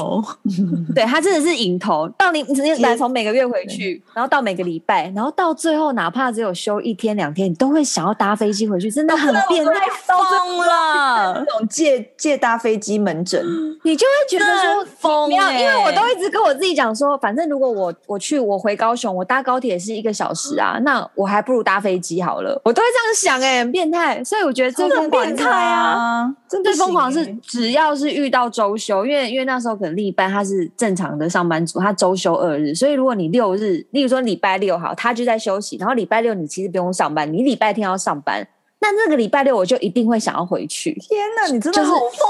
[0.94, 2.08] 对，他真的是瘾头。
[2.18, 9.72] 到你直接来从每个月回去，然后到每个礼拜，然后到最后哪怕只有休一天两天，你都会想要搭飞机回去，真的很变态，
[10.04, 11.44] 疯了。
[11.46, 13.40] 那种借借搭飞机门诊，
[13.84, 22.60] 你就会觉得说疯，没有，因为我都一直跟我自己讲说，反正如果我我去我回高雄，我搭高铁是一个小时啊，那我还不如搭飞机好了。
[22.64, 24.22] 我都会这样想，哎，很变态。
[24.24, 27.83] 所以我觉得这个变态啊，真的疯狂是只要。
[27.84, 38.46] 要是遇到周休，因为因为那时候可能另一半他是正常的上班族，他周休二日，所以如果你六日，例如说礼拜六好，他就在休息，然后礼拜六你其实不用上班，你礼拜天要上班，
[38.84, 40.92] 那那个礼拜六我就一定会想要回去。
[41.00, 42.28] 天哪，你真的好疯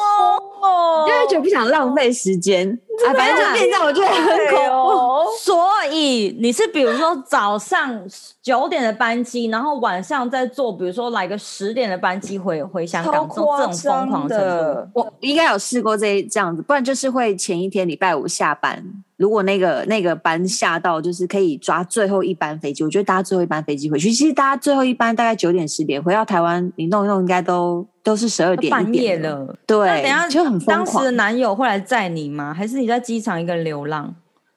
[0.62, 1.04] 哦！
[1.08, 2.68] 因为就不想浪费时间。
[3.04, 5.30] 啊，反正就变成我觉得很恐怖。
[5.40, 8.00] 所以你是比如说早上
[8.40, 13.28] 九点的班机，然后晚上再坐，比如说来个十点的班机回回香港，这种
[13.72, 18.84] 疯狂程度，我应该有试过这这样子，不然就是会前一天礼拜五下班，
[19.16, 27.86] 如果那个那个班下到就是可以抓最后一班飞机，我觉得搭最后一班飞机回去，其实搭最后一班大概九点十点回到台湾，你弄一弄应该都。
[28.04, 30.84] 都是十二点半夜了，对，那等下就很疯狂。
[30.84, 32.52] 当时的男友会来载你吗？
[32.52, 34.14] 还是你在机场一个人流浪？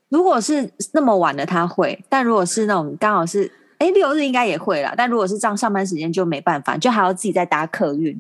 [0.10, 4.94] 如果是那么晚的，他会；但如果是那种刚好是哎六日，应该也会啦。
[4.98, 8.14] 但如果是这样上班时间就没办法，就还要自己再搭客运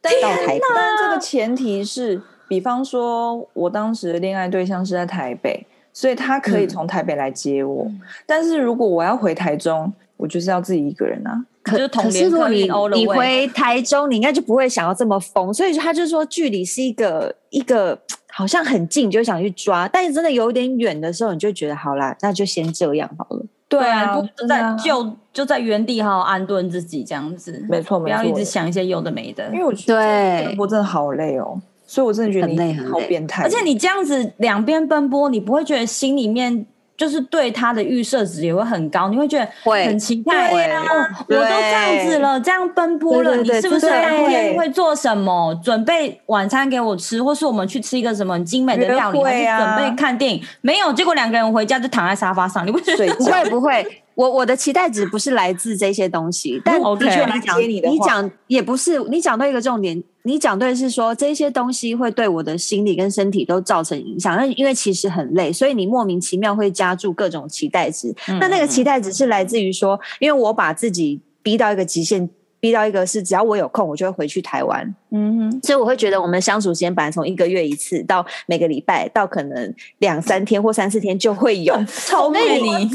[0.00, 0.60] 到台北。
[0.74, 7.84] 但这个前提是，比方说我当时的恋爱对象是在台北，所以他可以从台北来接我。
[7.84, 11.44] 嗯、但是如果我要回台中，我就是要自己一个人啊。
[11.62, 17.96] 可可是如果你你回台中，你应该就不会想要这么疯，所以他就说距离是一个一个
[18.32, 23.46] 好像很近，就想去抓，但是真的有点远的时候，你就觉得好啦，那就先这样好了。
[23.68, 29.48] 对啊，就在就就在原地好好安顿自己这样子，没错，没错，不要一直想一些有的没的。
[29.52, 31.58] 因为我觉得我真的好累哦，
[31.92, 33.42] 所以我真的觉得你很累，好变态。
[33.42, 36.64] 而且你这样子两边奔波，你不会觉得心里面。
[36.94, 40.52] 就是对他的预设值也会很高，你会觉得很期待。
[40.52, 40.84] 对啊，
[41.26, 45.52] 我都这样子了，这样奔波了，你是不是明天会做什么？
[45.64, 50.40] 准备晚餐给我吃，或是我们去吃一个什么精美的料理，还是准备看电影？
[50.60, 53.12] 没有，结果两个人回家就躺在沙发上，你不觉得？
[53.14, 54.01] 不会，不会。
[54.14, 64.36] 我我的期待值不是来自这些东西，但的确你讲你讲也不是，你讲对一个重点，你讲对是说这些东西会对我的心理跟身体都造成影响。
[64.36, 68.14] 那因为其实很累，所以你莫名其妙会加注各种期待值。
[68.28, 72.28] 嗯、那那个期待值是来自于说，因为我把自己逼到一个极限，
[72.60, 74.94] 逼到一个是只要我有空，我就会回去台湾。
[75.10, 82.88] 嗯哼，所以我会觉得我们相处时间本来从一个月一次到每个礼拜，到可能两三天或三四天就会有， 超美丽。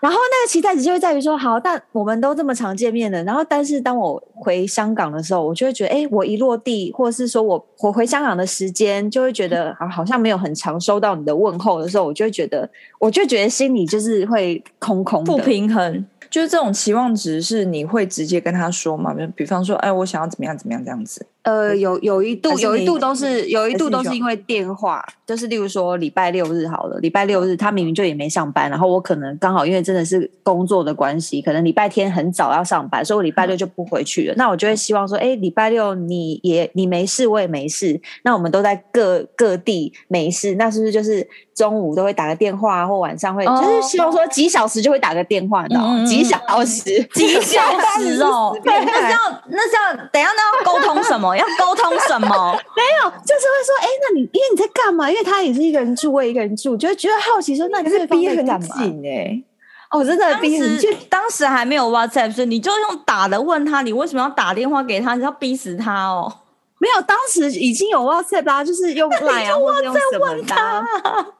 [0.00, 3.22] 然后那个期待值就会在于说，好，但我们都这么常见面了。
[3.24, 16.04] 然后，但是当我回香港的时候，我就会觉得，哎，我一落地，或者是说我我回香港的时间，就会觉得啊，好像没有很常收到你的问候的时候，我就会觉得，我就觉得心里就是会空空，不平衡。
[16.30, 19.12] 就是这种期望值是你会直接跟他说吗？
[19.12, 21.26] 比比方说，哎，我想要怎么样怎么样这样子。
[21.42, 34.34] 呃，有有一度有一度都是有一度都是因为电话，就是例如说礼拜六日好了，礼拜六日他明明就也没上班，然后我可能刚好因为真的是工作的关系，可能礼拜天很早要上班，所以我礼拜六就不回去了。
[34.34, 47.62] 嗯、那我就会希望说，哎，礼拜六你也你没事，我也没事，那我们都在各各地没事，那是不是就是中午都会打个电话，或晚上会、哦、就是希望说几小时就会打个电话的，嗯、几小时几小
[47.98, 51.29] 时哦， 那是要那是要等一下那要沟通什么？
[51.36, 52.28] 要沟通什么？
[52.76, 55.10] 没有，就是会说，哎、欸，那你因为你在干嘛？
[55.10, 59.42] 因为他也是一个人住，我一个人住，就会觉得好奇说，那你是逼很紧哎？
[59.90, 60.96] 哦，真的逼很紧。
[61.08, 65.14] 当时还没有 WhatsApp，所以你就用打的问他，你为什么要打电话给他？
[65.16, 66.32] 你要逼死他哦？
[66.78, 70.86] 没有，当时已经有 WhatsApp 啦，就是用 Line 啊，或者用什么的。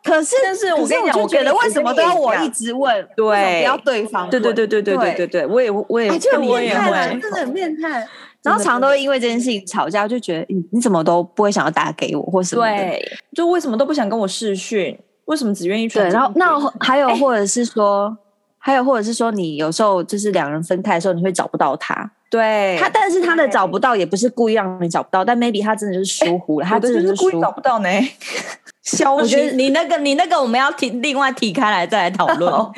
[0.05, 3.09] 可是，但是我跟你讲，我觉得为什么都要我一直问？
[3.16, 4.29] 对，不要对方。
[4.29, 8.07] 对对对对对对对对，我也我也就我也会，真的很变态。
[8.42, 13.03] 然后常常都会因为这件事情吵架，就觉得你你怎么都不会想要打给我或什么，对，
[13.35, 14.98] 就为什么都不想跟我视讯？
[15.26, 16.09] 为什么只愿意传？
[16.09, 18.16] 对，然后那 还有或者是说，
[18.59, 22.11] 还有或者是说，你有时候就是两人分开的时候，你会找不到他。
[22.31, 27.88] 对他，但是他的找不到也不是故意让你找不到，但 maybe 他真的就是疏忽了，他真的是故意找不到呢。
[28.96, 32.53] 消失，你那个你那个我们要提另外提开来再来讨论。
[32.53, 32.72] 哦，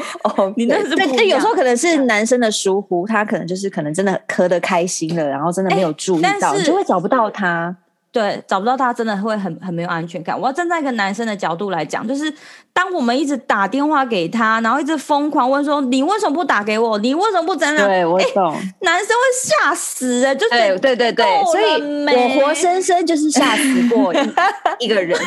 [0.56, 7.74] 你那是对，有时候可能是男生的疏忽，他可能就是可能真的磕的开心了，然后真的没有注意到，你就会找不到他。
[8.12, 10.38] 对，找不到他真的会很很没有安全感。
[10.38, 12.30] 我要站在一个男生的角度来讲，就是
[12.70, 16.98] 当我们一直打电话给他，然后一直疯狂问说：“你为什么不打给我？
[16.98, 18.54] 你为什么不怎样？”对，我懂。
[18.80, 19.22] 男生会
[19.64, 24.12] 吓死哎，就是对对对对，所以我活生生就是吓死过
[24.78, 25.18] 一个人，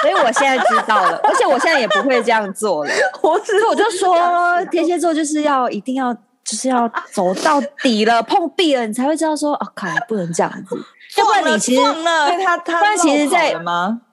[0.00, 2.90] 所以我现在知道了，而且我现在也不会这样做了。
[3.20, 4.16] 我只是我就说，
[4.70, 10.74] 天蝎座就是要一定要就是要走到底了，碰壁了，你才会知道说，啊，看来不能这样子。
[11.18, 11.82] 要不然你其实，
[12.44, 13.54] 他他，但其实在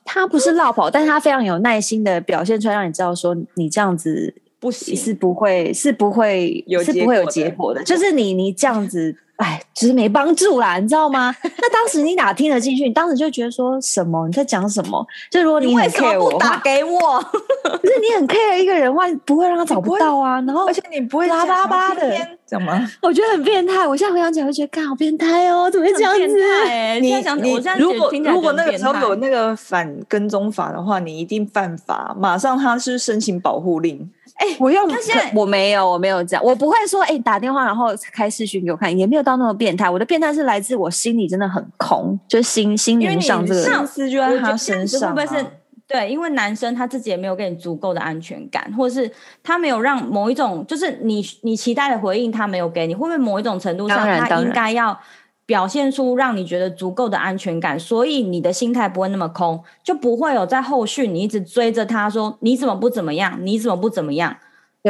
[0.04, 9.16] 他不是落跑，但是他非常有耐心的表现出来，让你知道说你这样子不行，是不会是不会有是不会有结果的，就是你你这样子。
[9.38, 11.34] 哎，只是没帮助啦，你知道吗？
[11.44, 12.84] 那当时你哪听得进去？
[12.86, 14.26] 你当时就觉得说什么？
[14.28, 15.06] 你在讲什么？
[15.30, 17.20] 就如果你为什么不，打给我，
[17.64, 20.42] 可是你很 care 一个人，话不会让他找不到啊。
[20.42, 22.02] 然后，而且你不会拉巴巴的，
[22.46, 22.90] 怎么？
[23.02, 23.88] 我觉得很变态。
[23.88, 27.00] 我现在回想起来，我觉得，干好变态哦，怎么会这样子？
[27.00, 34.10] 你你如果如果那个时候有那个反跟踪法的话，你一定犯法，马上他是申请保护令。
[34.38, 39.90] 哎，我用，现在我没有，我没有这样，我不会说，哎，打电话然后开视讯给我看，也没有到那么变态。
[39.90, 45.16] 我的变态是来自我心里真的很空，就心心灵上这个上司就在他身上。
[45.16, 45.46] 会不会是
[45.88, 46.10] 对？
[46.12, 55.00] 因为男生他自己也没有给你足够的安全感，或者是他没有让某一种，就是你你期待的回应他没有给你，会不会某一种程度上他应该要？
[55.48, 64.36] 表现出让你觉得足够的安全感，所以你的心态不会那么空，就不会有在后续你一直追着他说你怎么不怎么样，你怎么不怎么样？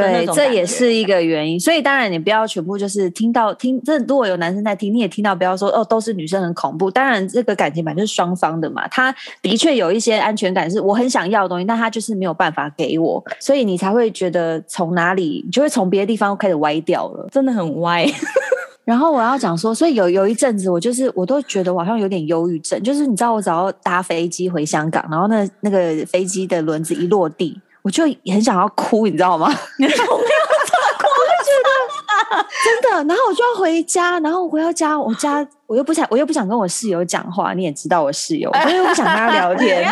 [0.01, 1.59] 对，这也是一个原因。
[1.59, 6.89] 所以当然你不要全部就是听到听，这如果有男生在听，你也听到不要说哦，都是女生很恐怖。
[6.89, 18.05] 当然这个感情版就是双方的嘛，他的确有一些安全感是我很想要的东西，但他就是没有办法给我，所以你才会觉得从哪里你就会从别的地方开始歪掉了，真的很歪。
[18.85, 29.47] 然后我要讲说，所以有有一阵子，我就是我都觉得我好像有点忧郁症，就是你知道，我只要搭飞机回香港，然后那那个飞机的轮子一落地，我就很想要哭，你知道吗？
[29.47, 30.11] 我没有这么
[30.99, 32.89] 哭，我就觉得真的。
[33.07, 39.89] 然后我就要回家，然后我回到家，我家 我又不想，我又不想跟我室友讲话，你也知道我室友，我又不想跟他聊 天。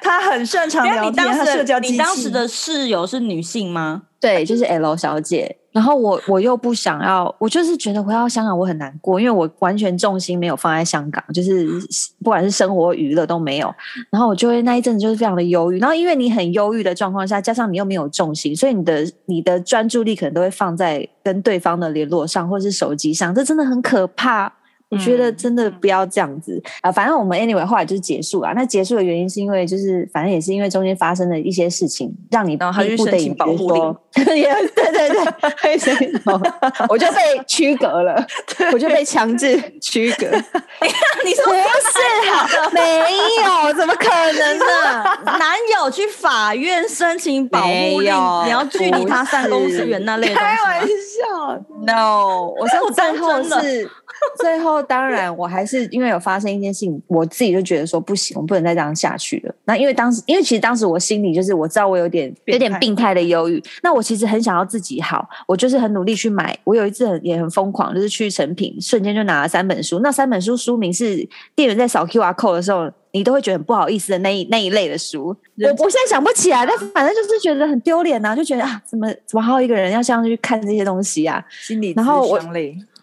[0.00, 1.80] 他很擅长聊天，他社交。
[1.80, 4.02] 你当时的室友是女性吗？
[4.22, 5.56] 对，就是 L 小姐。
[5.72, 11.66] 然后我我又不想要，我就是觉得回到香港我很难过，因为我完全重心没有放在香港，就是
[12.22, 13.74] 不管是生活娱乐都没有。
[14.10, 15.80] 然后我就会那一阵子就是非常的忧郁。
[15.80, 24.52] 然后因为你很忧郁的状况下，加上你又没有重心，所以你的你的专注力可能都会放在跟对方的联络上，或是手机上，这真的很可怕。
[24.92, 26.92] 我觉得真的不要这样子啊、呃！
[26.92, 28.52] 反正我们 anyway 后来就是结束了。
[28.54, 33.96] 那结束的原因是因为就是反正也是因为中间发生的一些事情，让你逼不得已保护令。
[34.12, 35.08] 对对
[35.62, 36.12] 对，所以
[36.88, 38.24] 我就被区隔了，
[38.72, 40.26] 我就被强制区隔。
[41.24, 42.70] 你说不是好？
[42.72, 42.80] 没
[43.66, 44.64] 有，怎么可能呢？
[45.38, 48.12] 男友去法院申请保护令，
[48.44, 50.34] 你要距离他三公尺远那类的。
[50.34, 52.48] 开玩笑，no！
[52.48, 53.90] 我说我最后是。
[54.40, 59.54] 最后，当然，我还是因为有发生一件事情，我自己就觉得说不行，我不能再这样下去了。
[59.64, 63.62] 那因为当时，因为其实当时我心里就是我知道我有点有点病态的忧郁。
[63.82, 66.56] 那我其实很想要自己好，我就是很努力去买。
[66.64, 70.00] 我有一次很也很疯狂，就是去成品，瞬间就拿了三本书。
[70.00, 75.36] 那三本书书名是店员在扫 QR code 的时候，你都会觉得很不好意思的那一那一类的书。
[75.58, 81.44] 我我现在想不起来，但反正就是觉得很丢脸呐，就觉得啊，怎么怎么还有一个人要这样去看这些东西啊？
[81.50, 82.40] 心理然后我。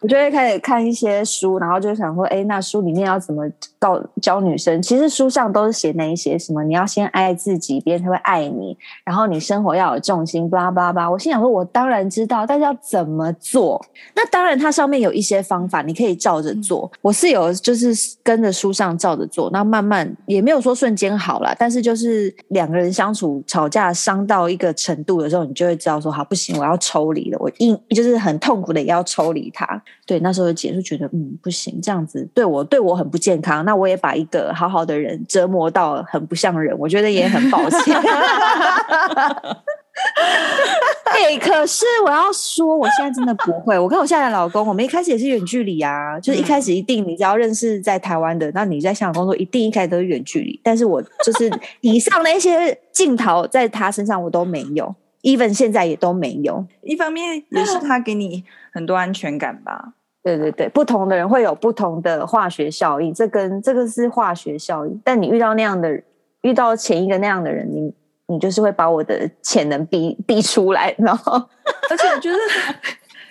[0.02, 4.82] 我就会开始看一些书，然后就想说，哎，那书里面要怎么教教女生？
[4.82, 8.78] 其实书上都是写那一些什么，你要先爱自己，别人才会爱你。
[9.06, 11.10] 然后你生活要有重心，巴拉巴拉巴拉。
[11.10, 13.84] 我心想说，我当然知道，但是要怎么做？
[14.16, 16.92] 那当然，它上面有一些方法，你可以照着做。
[17.02, 29.82] 我是有就是跟着书上照着做，那慢慢慢也没有说瞬间好了，但是就是两个人相处吵架伤到一个程度的时候，你就会知道说好不行，我要抽离了，我硬就是很痛苦的也要抽离他。
[30.06, 37.96] 对，那时候姐就觉得嗯不行，这样子对我对我很不健康，那我也把一个好好的人折磨到很不像人，我觉得也很抱歉。
[41.06, 43.78] 哎、欸，可是我要说，我现在真的不会。
[43.78, 50.60] 我跟我现在的老公，我们一开始也是远距离啊，就是一开始一定，你只要认识在台湾的，那你在香港工作，一定一开始都是远距离。
[50.64, 51.52] 但是我就是
[51.82, 56.66] 以上的一些镜头在他身上我都没有，even 现在也都没有。
[56.82, 58.44] 一方面也是他给你
[58.74, 59.94] 很多安全感吧。
[60.24, 65.02] 对对对，不同的人会有不同的化学效应，这跟这个是化学效应。
[65.04, 66.02] 但你遇到那样的，
[66.42, 67.94] 遇到前一个那样的人，你。
[68.32, 71.34] 你就是会把我的潜能逼逼出来，然后，
[71.90, 72.40] 而且就是，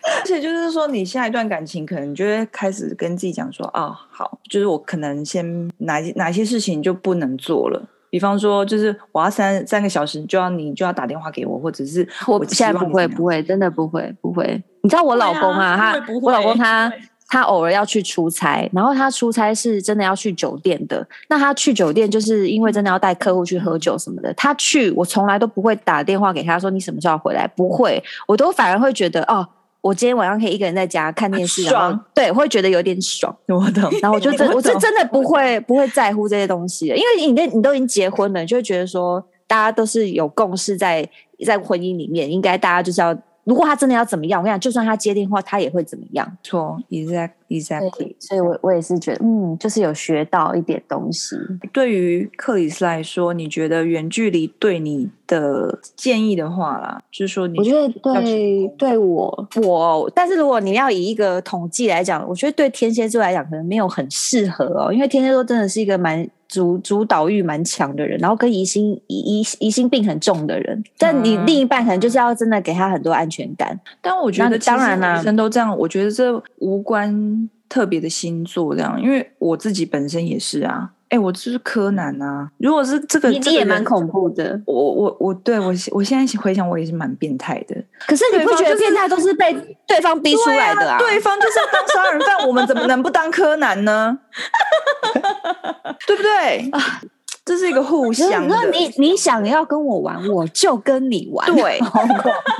[0.03, 7.81] 而且就是说，你下一段感情可能就会开始跟自己讲说，哦，好，就是我可能先哪哪些事情就不能做了，
[8.11, 14.63] 比方说，就是我要三三个小时就要你就要打电话给我，或者是我，我现在不会不会，真的不会不会。
[14.83, 16.93] 你知道我老公啊，啊他我老公他。
[17.31, 21.07] 他偶尔要去出差，然后他出差是真的要去酒店的。
[21.29, 24.33] 那他去酒店就是因为真的要带客户去喝酒什么的。
[24.33, 29.47] 他去，我从来都不会打电话给他说，你什么时候回来，不会，我都反而会觉得哦，
[29.81, 33.35] 我今天晚上可以一个人在家看电视，爽，对，会觉得有点爽。
[33.49, 33.91] 我懂。
[34.03, 41.09] 然后我就 真，我是真的不会不会在乎这些东西的，因为你那你都已经结婚了，你就会觉得说大家都是有共识在
[41.47, 43.17] 在婚姻里面，应该大家就是要。
[43.49, 46.37] 如果他真的要怎么样，我跟你讲，就算他接电话，他也会怎么样。
[46.43, 48.15] 错，exactly exactly。
[48.21, 51.35] 所以我我也是觉得，嗯，就是有学到一点东西。
[51.73, 66.29] 对于克里斯来说，你觉得远距离对你的建议的话啦，就是说你，我觉得对对我我，但是如果你要以一个统计来讲，我觉得对天蝎座来讲可能没有很适合哦，因为天蝎座真的是一个蛮。
[66.49, 73.73] 主主导欲蛮强的人，然后跟疑心疑疑疑心病很重的人，但你另一半可能就是要真的给他很多安全感。
[73.75, 80.91] 嗯、但我觉得，当然啦，女生都这样，我觉得这无关特别的星座这样，因为我自己本身也是啊。
[81.11, 82.51] 哎，我就是柯南啊！
[82.59, 84.61] 如果是这个，你也蛮恐怖的。
[84.67, 87.75] 我我我，对我我现在回想，我也是蛮变态的。
[88.07, 89.55] 可是你不觉得变态都是被
[89.87, 90.99] 对方逼出来的啊？
[90.99, 94.19] 对方就是要当杀人犯，我们怎么能不当柯南呢？
[96.07, 96.69] 对不对？
[96.73, 97.01] 啊，
[97.43, 98.55] 这是一个互相的。
[98.55, 101.47] 那你你想要跟我玩，我就跟你玩。
[101.55, 101.81] 对，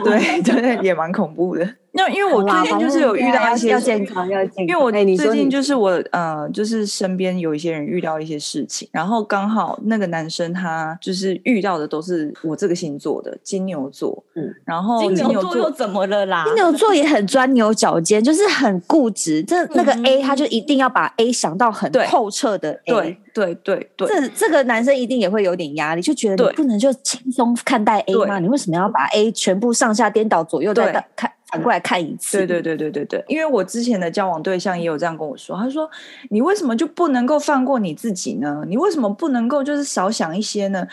[0.05, 1.69] 对对，也蛮恐怖的。
[1.99, 16.45] 那因为我最近就是有遇到一些要健康要健康，因为我最近就是我呃，就是身边有一些人遇到一些事情，然后刚好那个男生他就是遇到的都是我这个星座的金牛座，嗯，然后金牛座又怎么了啦？
[16.45, 28.39] 金牛座也很钻牛角尖，就是很固执，这那个 A 他就一定要把 A 想到很透彻的 A，对对对对，这这个男生一定也会有点压力，就觉得你不能就轻松看待 A 吗？
[28.39, 31.33] 你为什么要把 A 全部上下颠倒左右再看？
[31.51, 35.91] 反过来看一次，对对对对对对，因为我之前的交往对象也有这样跟我说，他说
[36.31, 38.65] ：“你为什么就不能够放过你自己呢？
[38.67, 40.87] 你为什么不能够就是少想一些呢？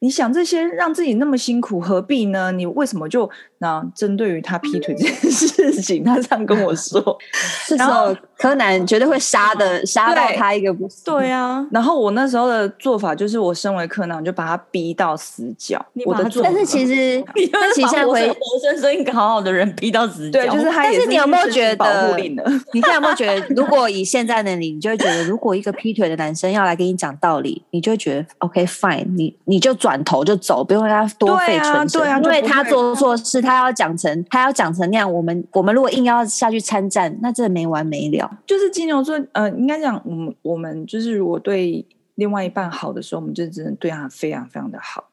[0.00, 2.50] 你想这些让自己那么辛苦，何必呢？
[2.52, 3.30] 你为什么就……”
[3.62, 7.18] 那针对于他劈腿这件事情，他这样跟我说，
[7.76, 11.04] 然后柯南绝对会杀的，杀到他一个不死。
[11.04, 15.84] 对啊，然后我那时候的做法就是，我身为柯南，我就把他逼到死角。
[16.06, 20.40] 我的做法，但是其实， 但其实现在回活生生一个好好的人逼到死角。
[20.40, 21.00] 对，就是他也是。
[21.00, 22.16] 但 是你有没有觉得？
[22.72, 34.24] 你现在有没有觉得，如果以现在的你，你就会觉得，如果一个劈腿的男生要来跟你讲道理，你就会觉得 OK fine，你你就转头就走，不用让他多费唇舌，因为他做错事，他他要讲成。
[34.30, 38.30] 他要讲成那样，我们我们如果硬要下去参战，那真的没完没了。
[38.46, 41.84] 就是金牛座，呃，应该讲，我们我们就是如果对
[42.14, 45.09] 另外一半好的时候，我们就只能对他非常非常的好。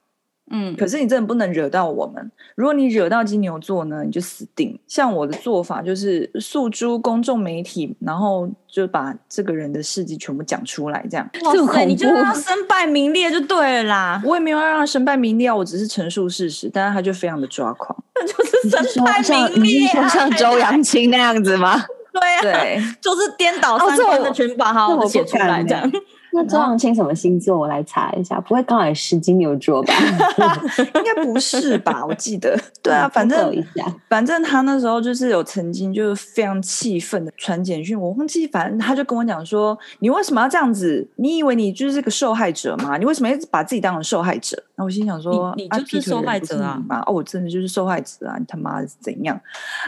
[0.50, 2.32] 嗯，可是你真的不能惹到我们。
[2.56, 4.80] 如果你惹到金牛座呢，你就死定。
[4.88, 11.30] 像我的做法就是诉诸公众媒体，然后就把这个人的事迹全部讲出来，这样。
[11.44, 14.22] 哇塞，你就让他身败名裂就对了啦。
[14.26, 21.84] 我也没有要让他身败名裂，我只是陈述事实，但是他就非常的抓狂， 就是身败名裂，像像周扬青那样子吗？
[22.14, 25.92] 对啊，对， 就是颠倒三观的全把好好写出来这样。
[26.32, 27.58] 那周扬青什么星座？
[27.58, 29.94] 我来查一下，不会刚好也是金牛座吧？
[30.96, 32.06] 应该不是吧？
[32.06, 33.66] 我记得，对啊，反正
[34.10, 41.08] 反正他那时候就是有曾经就是非常气愤的传简讯，我忘记，反正他就跟我讲说：“你为什么要这样子？
[41.16, 42.98] 你以为你就是个受害者吗？
[42.98, 46.82] 你为什么要把自己当成受害者？”然后我心想说：“你，你就是受害者啊！
[47.08, 48.36] 哦，我真的就是受害者啊！
[48.38, 49.40] 你他妈是怎样？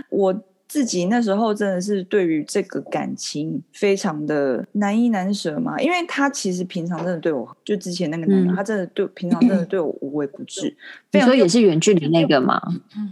[0.09, 0.33] 我。”
[0.69, 10.77] 自己那时候真的是对于这个感情非常的难依难舍嘛，因为他其实平常真的对我，就之前那个男人，嗯、他真的对平常真的对我无微不至。
[11.11, 12.61] 你说也是远距离那个吗？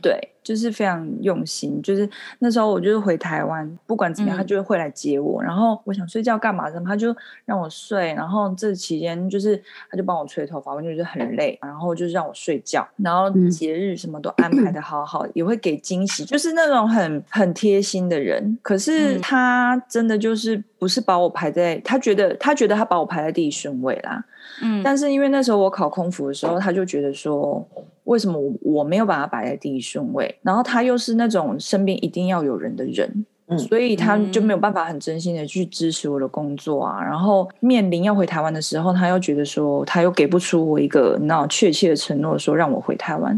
[0.02, 0.34] 对。
[0.48, 5.44] 就是非常用心，就是那时候我就是回台湾，不管怎么样，他就会来接我。
[5.44, 8.14] 嗯、然后我想睡觉干嘛什么，他就让我睡。
[8.14, 12.88] 然后这期间就是他就帮我吹头发，我就觉得很累，然后就是让我睡觉。
[12.96, 18.58] 然后节日什么都安排的好好，嗯、也会给惊喜，就是那种很很贴心的人。
[18.62, 24.24] 可是他真的就是不是把我排在，他觉得他觉得他把我排在第一顺位啦。
[24.62, 27.68] 嗯，但是因为那时候我考空服的时候，他就觉得说。
[28.08, 30.34] 为什么我我没有把他摆在第一顺位？
[30.42, 37.04] 然后他又是那种身边一定要有人的人，嗯，所以他就没有办法很真心的去支持我的工作啊。
[37.04, 43.38] 然后面临要回台湾的时候，他又觉得说他又给不出我一个那确切的承诺，说让我回台湾。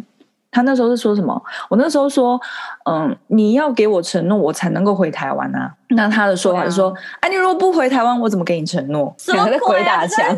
[0.52, 1.42] 他那时候是说什么？
[1.68, 2.40] 我那时候说，
[2.86, 5.76] 嗯，你要给我承诺，我才能够回台湾啊。
[5.90, 9.14] 那他的说法是说，哎、啊啊，你如果不回台湾，我怎么给你承诺？
[9.18, 10.06] 什么鬼啊？
[10.06, 10.38] 对啊，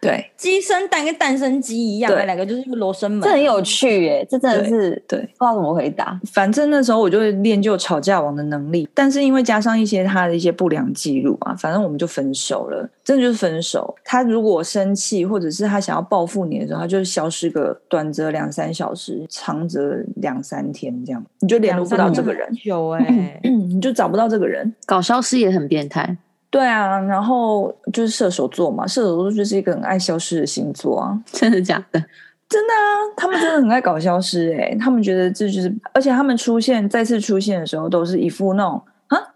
[0.00, 6.18] 对，鸡生蛋跟蛋生鸡一样，对，两个就是罗生门，这很有趣耶，这真的是对，对，不知道怎么回答。
[6.32, 13.94] 反正那时候我就会练就吵架王的能力，但是因为加上一些他的一些不良记录啊，反正我们就分手了，真的就是分手。
[14.04, 24.59] 他如果生气或者是他想要报复你的时候，他就消失个短则两三小时，长则两三天这样，你就联络不到这个人，有哎， 你就找不到这个人。
[24.86, 26.16] 搞消失也很变态，
[26.50, 32.02] 对啊，然后就是射手座嘛，射手座就是一个很爱消失的星座啊， 真的假的？
[32.48, 38.82] 真的啊，他们真的很爱搞消失哎、欸，他们觉得这就是，而且他们出现再次出现的时候，都是一副那种。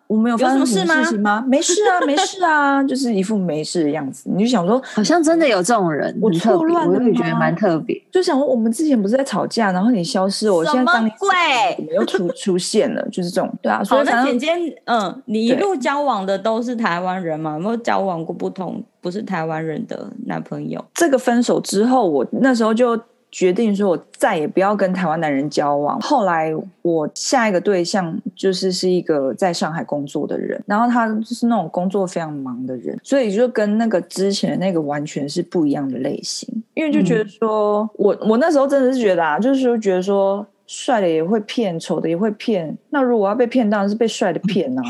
[0.06, 1.44] 我没有发生什么事情吗？
[1.48, 4.28] 没事啊， 没事啊，就是一副没事的样子。
[4.30, 8.00] 你就想说，好像真的有这种人，我错乱了，我也觉得蛮特别。
[8.12, 13.50] 就想说，我们之前不是在吵架，然后你消失，我现在当你鬼，又出 出现了，就是这种。
[13.62, 17.54] 对啊，所以那简简，嗯，你一路交往的都是台湾人吗？
[17.54, 20.84] 有没有交往过不同不是台湾人的男朋友？
[20.94, 22.98] 这个分手之后，我那时候就。
[23.34, 26.00] 决定说，我再也不要跟台湾男人交往。
[26.00, 36.48] 后来，我下一个对象就是是一个在上海工作的人，然后他就是那种工作非常忙的人，所以就跟那个之前的那个完全是不一样的类型。
[36.74, 42.78] 因为就觉得说，嗯、我我那时候真的是觉得啊，就是说觉得说，帅的也会骗，丑的也会骗。
[42.90, 44.82] 那如果要被骗，当然是被帅的骗啊。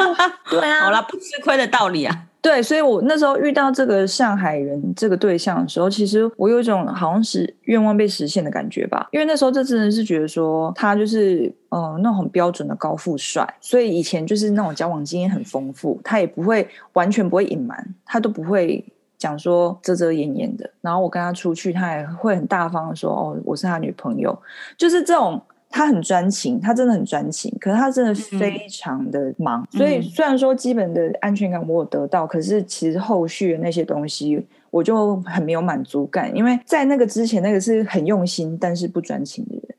[0.48, 2.28] 对啊，好了，不吃亏的道理啊。
[2.44, 9.08] 对，所以我那时候遇到这个上海人这个对象的时候，其实我有一种好像是愿望被实现的感觉吧。
[9.12, 18.84] 因为那时候这真的是觉得说他就是呃那种很标准的高富帅，所以以前就是那种交往经验很丰富，他也不会完全不会隐瞒，他都不会
[19.16, 20.70] 讲说遮遮掩掩的。
[20.82, 24.38] 然后我跟他出去，他也会很大方的说哦，我是他女朋友，
[24.76, 25.42] 就是这种。
[25.76, 39.74] 他很专情，他真的很专情，可是他真的非常的忙，嗯、所以虽然说基本的安全感我有得到，可是其实后续的那些东西我就很没有满足感，因为在那个之前那个是很用心但是不专情的人，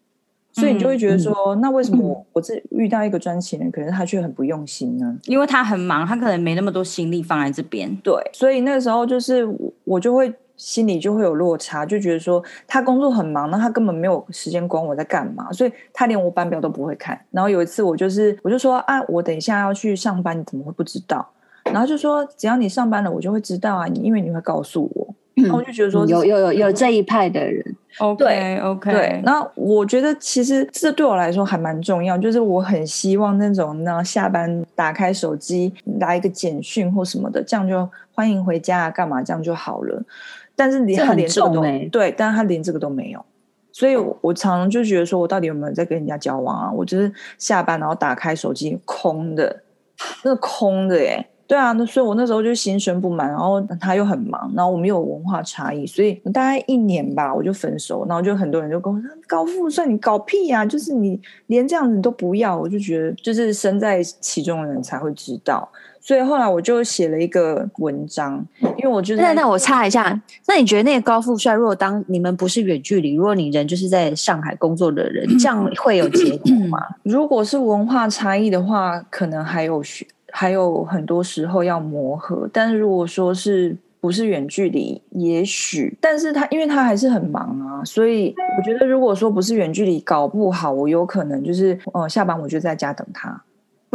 [0.52, 5.18] 所以你就会觉得说，嗯、那为什么我我这遇到一个专情的人，可是他却很不用心呢？
[5.28, 7.89] 因为他很忙，他可能没那么多心力放在这边。
[8.04, 9.48] 对，所以那个时候就是
[9.86, 10.34] 我就会。
[10.58, 17.20] 心里就会有落差，就觉得说他工作很忙，那他根本没有时间管我在干嘛，所以他连我班表都不会看。
[17.32, 21.28] 然后有一次我就是我就说啊，我等一下要去上班，你怎么会不知道？
[21.66, 25.14] 然后就说只要你上班了，我就会知道啊，你因为你会告诉我。
[25.36, 27.62] 然后我就觉得说有有有有这一派的人
[27.99, 28.89] ，OK 对 OK。
[28.89, 40.01] 对，那我觉得其实这对我来说还蛮重要，就是我很希望那种呢下班打开手机来一个简讯或什么的，这样就欢迎回家啊，干嘛这样就好了。
[40.56, 43.24] 但是连他连这个都没对，但是他连这个都没有，
[43.72, 46.72] 所以我，我常常就觉得说，我到底有没有在跟人家交往啊？
[46.72, 49.64] 我就是下班然后打开手机空的，
[50.24, 51.28] 真的空的耶。
[51.47, 58.03] 对啊，那所以我那时候就心生不满，然后他又很忙，然后我们有文化差异，所以大概一年吧，我就分手。
[58.10, 60.66] 然后就很多人就跟我说：“高富帅，你搞屁呀、啊！
[60.66, 65.70] 就是你连这样子你都不要。”我就觉得，就是身在其中的人才会知道。
[66.06, 68.45] 所以后来我就写了一个文章，
[68.78, 69.24] 因为我觉得……
[69.24, 76.78] 那那我插一下，那你觉得那个高富帅，如果当你们不是远距离，如果你人就是在上海工作的人，这样会有结果吗？
[77.01, 80.06] 如果是文化差异的话，可能还有学。
[80.38, 93.41] 还有很多时候要磨合，但是如果说是不是远距离，也许，但是他因为他还是很忙啊，所以我觉得如果说不是远距离，搞不好我有可能就是，呃，下班我就在家等他，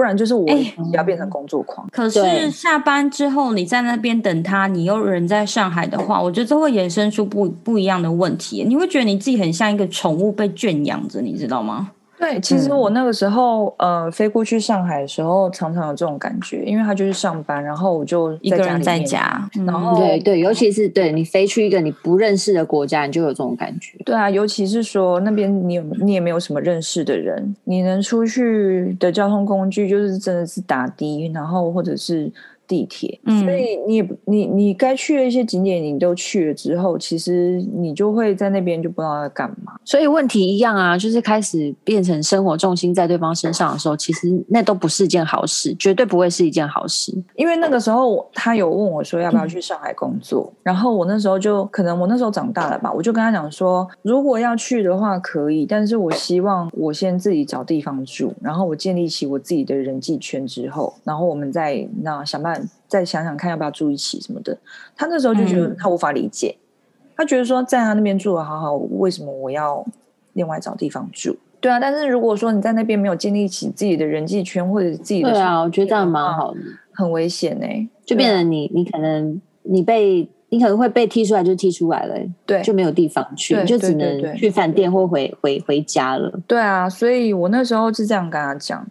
[0.00, 0.48] 不然就是我
[0.94, 1.86] 要变成工作狂。
[1.92, 8.64] 可是下班之后你在那边等他，你又人在上海的话，我觉得这会衍生出不不一样的问题。
[8.66, 11.90] 你会觉得你自己很像一个宠物被圈养着，你知道吗？
[12.20, 23.96] 对，其实我那个时候，嗯、呃，飞过去上海的时候，常常有这种感觉，因为他就是上班，然后我就一个人在家，然后对对，尤其是对你飞去一个你不认识的国家，你就有这种感觉。
[24.04, 32.30] 对啊，尤其是说那边你有你也没有什么认识的人，你能出去的交通工具就是真的是打的，然后或者是。
[32.70, 39.72] 地铁，所以你也你你该去的一些景点，你都去了之后，其实你就会在那边就不知道在干嘛。
[39.84, 47.12] 所以问题一样啊，就是开始变成生活重心在对方身上的时候，其实那都不是一件好事，绝对不会是一件好事。
[47.34, 62.59] 因为那个时候他有问我说要不要去上海工作，嗯、然后我那时候就可能我那时候长大了吧，我就跟他讲说，如果要去的话可以，但是我希望我先自己找地方住，然后我建立起我自己的人际圈之后，然后我们再那想办法。
[62.88, 64.56] 再想想看要不要住一起什么的，
[64.96, 69.84] 他那时候就觉得他无法理解，嗯、他觉得说在他那边住的好好，为什么我要
[70.32, 71.36] 另外找地方住？
[71.60, 76.60] 对啊，但是如果说你在那边没有建立起自己的人际圈或者自己的，对啊，我觉得这样蛮好的，
[76.92, 82.14] 很危险呢、欸，就变成你你可能你被你可能会被踢出来就踢出来了，
[82.46, 86.32] 对，就没有地方去，你就只能去饭店或回回回家了。
[86.46, 88.84] 对啊，所以我那时候是这样跟他讲，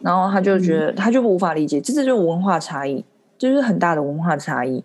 [0.00, 3.04] 然后他就觉得、嗯、他就无法理解，这这就是文化差异。
[3.38, 4.82] 就是很大的文化差异，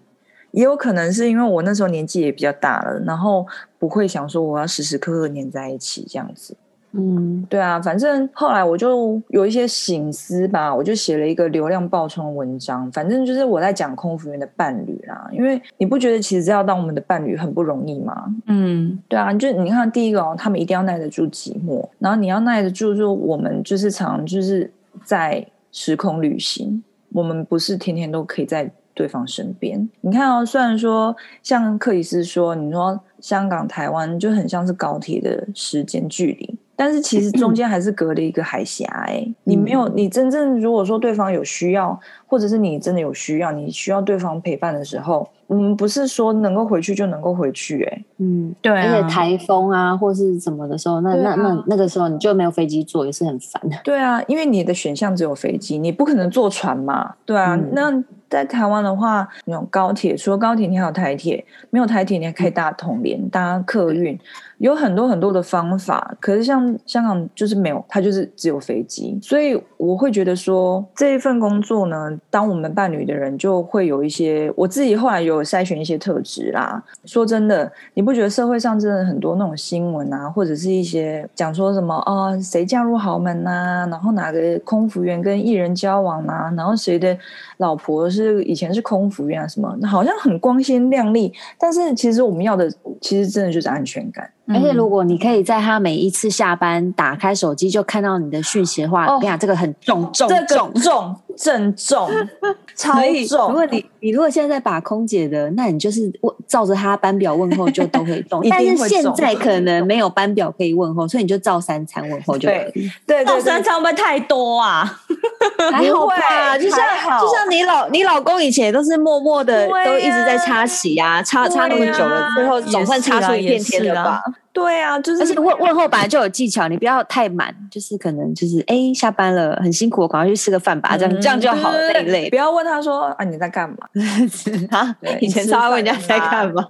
[0.52, 3.45] 也有可能是因为我那时候年纪也比较大了，然后
[3.80, 6.56] 不会想说我要时时刻刻黏在一起这样子。
[6.93, 12.91] 嗯，对啊，反正后来我就有一些醒思吧，我就写了一个流量爆冲的文章。
[12.91, 18.26] 反正就是我在讲空服员的伴侣啦，因为你不觉得其实要当我们的伴侣很不容易吗？
[18.47, 24.70] 嗯，对啊，就你看第一个哦，他们一定要耐得住寂寞，然后你要耐得住，说我们就是常就是
[25.06, 26.84] 在时空旅行。
[27.14, 29.89] 我们不是天天都可以在对方身边。
[30.01, 38.86] 你看哦，虽然说像克里斯说，你说香港、台湾就很像是高铁的时间距离，但是其实中间还是隔了一个海峡。
[39.08, 45.28] 哎，你没有，你真正如果说对方有需要，或者是你真的有需要，你需要对方陪伴的时候。
[45.54, 53.76] 嗯，不是说能够回去就能够回去，欸，哎，嗯，对，而且台风啊，或是什么的时候，那、啊、那那那个时候你就没有飞机坐，也是很烦的。
[53.84, 57.14] 对啊，因为你的选项只有飞机，你不可能坐船嘛。
[57.26, 64.18] 对啊，嗯、那在台湾的话，那种高铁，除了高铁，你还有台铁，没有台铁，你还可以搭统联，搭客运。
[64.62, 76.82] 有很多很多的方法，可是像香港就是没有，它就是只有飞机，所以我会觉得说这一份工作呢，当我们伴侣的人就会有一些，我自己后来有筛选一些特质啦。
[77.05, 87.18] 说真的，你不觉得社会上真的很多那种新闻啊，或者是一些讲说什么啊，谁嫁入豪门呐、啊，然后哪个空服员跟艺人交往啊，然后谁的
[87.57, 94.30] 老婆是以前是空服员啊什么，好像很光鲜亮丽，但是其实我们要的其实真的就是安全感。
[94.48, 102.10] 而且，如果你可以在他每一次下班打开手机就看到你的讯息的话，哦、我跟你讲，这个很重重重重正重，
[102.76, 102.94] 超
[103.30, 103.48] 重。
[103.48, 108.44] 如果你你如果现在在把空姐的，那你就是问照着他班表问候就都可以动。
[108.50, 112.89] 但是现在可能没有班表可以问候，所以你就照三餐问候就可以。
[113.06, 115.00] 对，对，照三餐会不会太多啊？
[115.72, 116.80] 还好吧，就像
[117.22, 124.22] 就像你老你老公以前都是默默的，都一直在擦洗啊，擦擦那么久了，最后总算擦出一片天了吧？
[124.54, 131.78] 对啊，就是而且问问候本来就有技巧，你不要太满，就是可能就是哎下班了很辛苦，赶快去吃个饭吧，这样这样就好了。
[131.93, 133.78] 累累，不要问他说啊你在干嘛
[134.78, 134.95] 啊？
[135.22, 136.64] 以前超爱问人家在干嘛。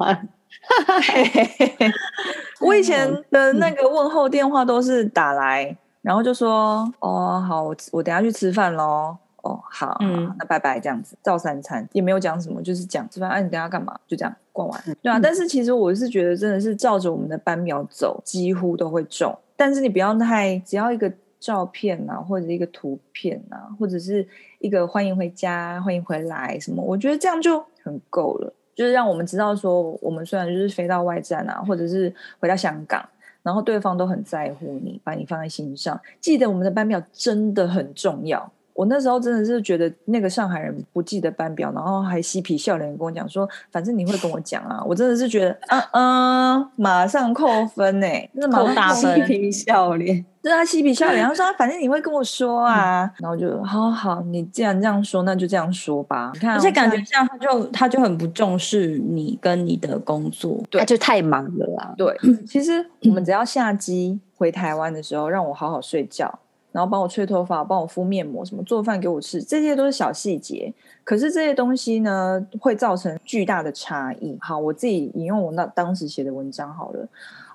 [2.61, 9.15] 我以前的那个问候电话都是打来，然后就说哦好，我我等下去吃饭喽。
[9.41, 13.29] 哦，好，嗯，那拜拜，这样子，照三餐也没有讲什么，就是讲吃饭。
[13.29, 13.97] 哎、啊，你等下干嘛？
[14.07, 15.19] 就这样逛完，嗯、对啊。
[15.19, 19.35] 但是其实我是觉得，真的是照着我们的班表走，几乎都会中。
[19.55, 24.27] 但是你不要太，只要一个照片啊，或者一个图片啊，或者是
[24.59, 28.53] 一个欢迎回家、欢迎回来什么，我觉得这样就很够了。
[28.73, 33.03] 就是让我们知道说，我们虽然就是飞到外站啊，或者是回到香港，
[33.43, 35.99] 然后对方都很在乎你，把你放在心上。
[36.19, 38.51] 记得我们的班表真的很重要。
[38.73, 44.81] 我那时候真的是觉得那个上海人不记得班表，然后还嬉皮笑脸跟我讲说，反正你会跟我讲啊。
[44.85, 56.31] 我真的是觉得，嗯嗯，马上扣分呢，那马上打分，嬉皮笑脸，对他嬉皮笑脸，他说反正你会跟我说啊，然后就好好，你既然这样说，那就这样说吧。
[56.33, 61.93] 你看，而且感觉像他就他就很不重视你跟你的工作，对，他就太忙了啊。
[61.97, 62.15] 对，
[62.47, 66.39] 其实我们只要下机回台湾的时候，让我好好睡觉。
[66.71, 70.73] 然后帮我吹头发，帮我敷面膜，什么做饭给我吃，这些都是小细节。
[71.03, 74.37] 可是这些东西呢，会造成巨大的差异。
[74.39, 77.07] 好，我自己引用我那当时写的文章好了。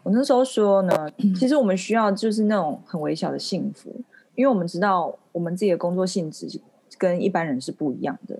[0.02, 3.90] 我那时候说呢，其实我们需要就是那种很微小的幸福，
[4.34, 6.46] 因为我们知道我们自己的工作性质
[6.98, 8.38] 跟一般人是不一样的，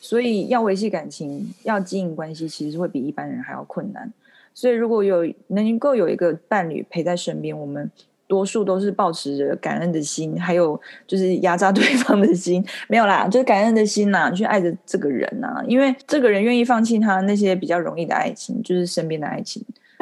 [0.00, 4.12] 所以要维系感情、要经营关系，其实会比一般人还要困难。
[4.52, 7.90] 所以如果有能够有一个伴侣陪在身边，我们
[8.30, 19.60] 多数都是抱持着感恩的心，还有就是压榨 对方的心，没有啦，就是感恩的心呐、啊，去爱着这个人呐、啊，因为这个人愿意放弃他那些比较容易的爱情，就是身边的爱情。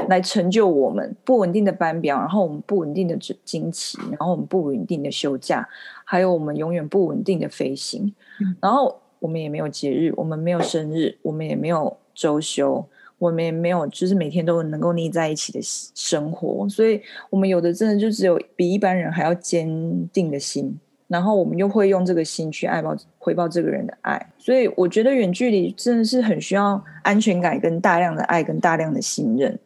[0.08, 5.68] 来成就我们不稳定的班表，然后我们不稳定的经期，然后我们不稳定的休假，
[6.04, 8.14] 还有我们永远不稳定的飞行。
[8.40, 12.86] 嗯、然后我们也没有节日，我们没有生日，我们也没有周休，
[13.18, 16.68] 我们也没有就是每天都能够腻在一起的生活。
[16.68, 17.00] 所以，
[17.30, 19.68] 我们有的真的就只有比一般人还要坚
[20.12, 24.32] 定的心，然后我们又会用这个心去爱报回报这个人的爱。
[24.38, 29.58] 所以，我觉得远距离真的是很需要安全感，跟大量的爱，跟大量的信任。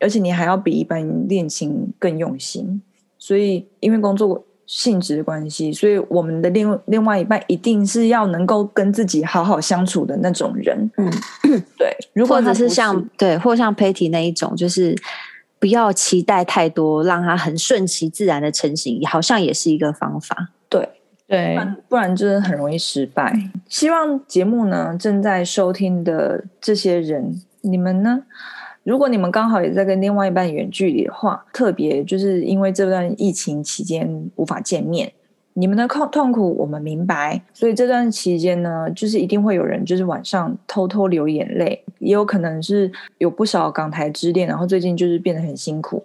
[0.00, 2.80] 而且你还要比一般恋情更用心，
[3.18, 10.78] 所以因为工作性质的关系，所以我们的另另外一半一定是要能够跟自己好好相处的那种人。
[10.98, 11.10] 嗯，
[11.78, 11.96] 对。
[12.12, 14.94] 如果只是像对，或像 Patty 那一种，就是
[15.58, 20.50] 不要期待太多，让他很顺其自然的成型，好像也是一个方法。
[20.68, 20.86] 对
[21.26, 21.58] 对，
[21.88, 23.32] 不然真的很容易失败。
[23.34, 23.50] 嗯。
[23.70, 28.24] 希望节目呢，正在收听的这些人，你们呢？
[28.84, 35.12] 如果你们刚好也在跟另外一半远距离的话，特别就是因为这段疫情期间无法见面，
[35.52, 46.02] 你们的痛痛苦我们明白，所以这段期间呢，就是一定会有人就是晚上偷偷流眼泪，也有可能是有不少港台之恋，然后最近就是变得很辛苦，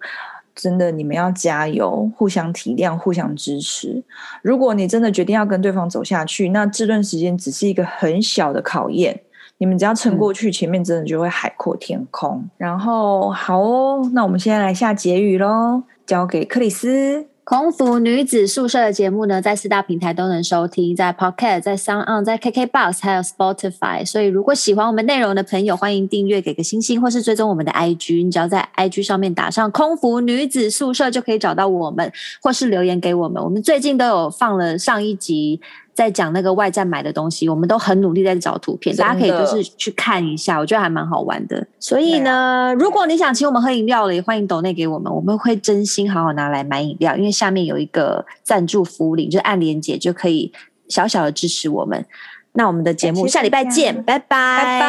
[0.53, 4.03] 真的你们要加油，互相体谅，互相支持。
[4.41, 9.21] 如果你真的决定要跟对方走下去，那这段时间只是一个很小的考验。
[9.63, 12.31] 你们只要撑过去，前面真的就会海阔天空。
[12.31, 17.27] 嗯、然后好哦，那我们现在来下结语喽，交给克里斯。
[17.45, 24.05] 空服女子宿舍的节目呢，在四大平台都能收听，在 Pocket、在 Sound On、在 KKBox 还有 Spotify。
[24.05, 28.25] 所以如果喜欢我们内容的朋友，欢迎订阅、给个星星，或是追踪我们的 IG。
[28.25, 32.11] 你只要在 IG 上面打上“空服女子宿舍”，就可以找到我们，
[32.41, 33.41] 或是留言给我们。
[33.41, 35.61] 我们最近都有放了上一集。
[35.93, 41.65] 在讲那个外站买的东西，我们都很努力在找图片，大家可以就是去看一下，我觉得还蛮好玩的。
[41.79, 50.51] 所以呢，啊、如果你想请我们喝饮料了，也欢迎抖内给我们，我们会真心好好拿来买饮料，因为下面有一个赞助福利，就是按连结就可以
[50.87, 52.05] 小小的支持我们。
[52.53, 54.79] 那我们的节目下礼拜见，拜拜，拜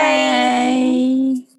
[0.00, 1.51] 拜。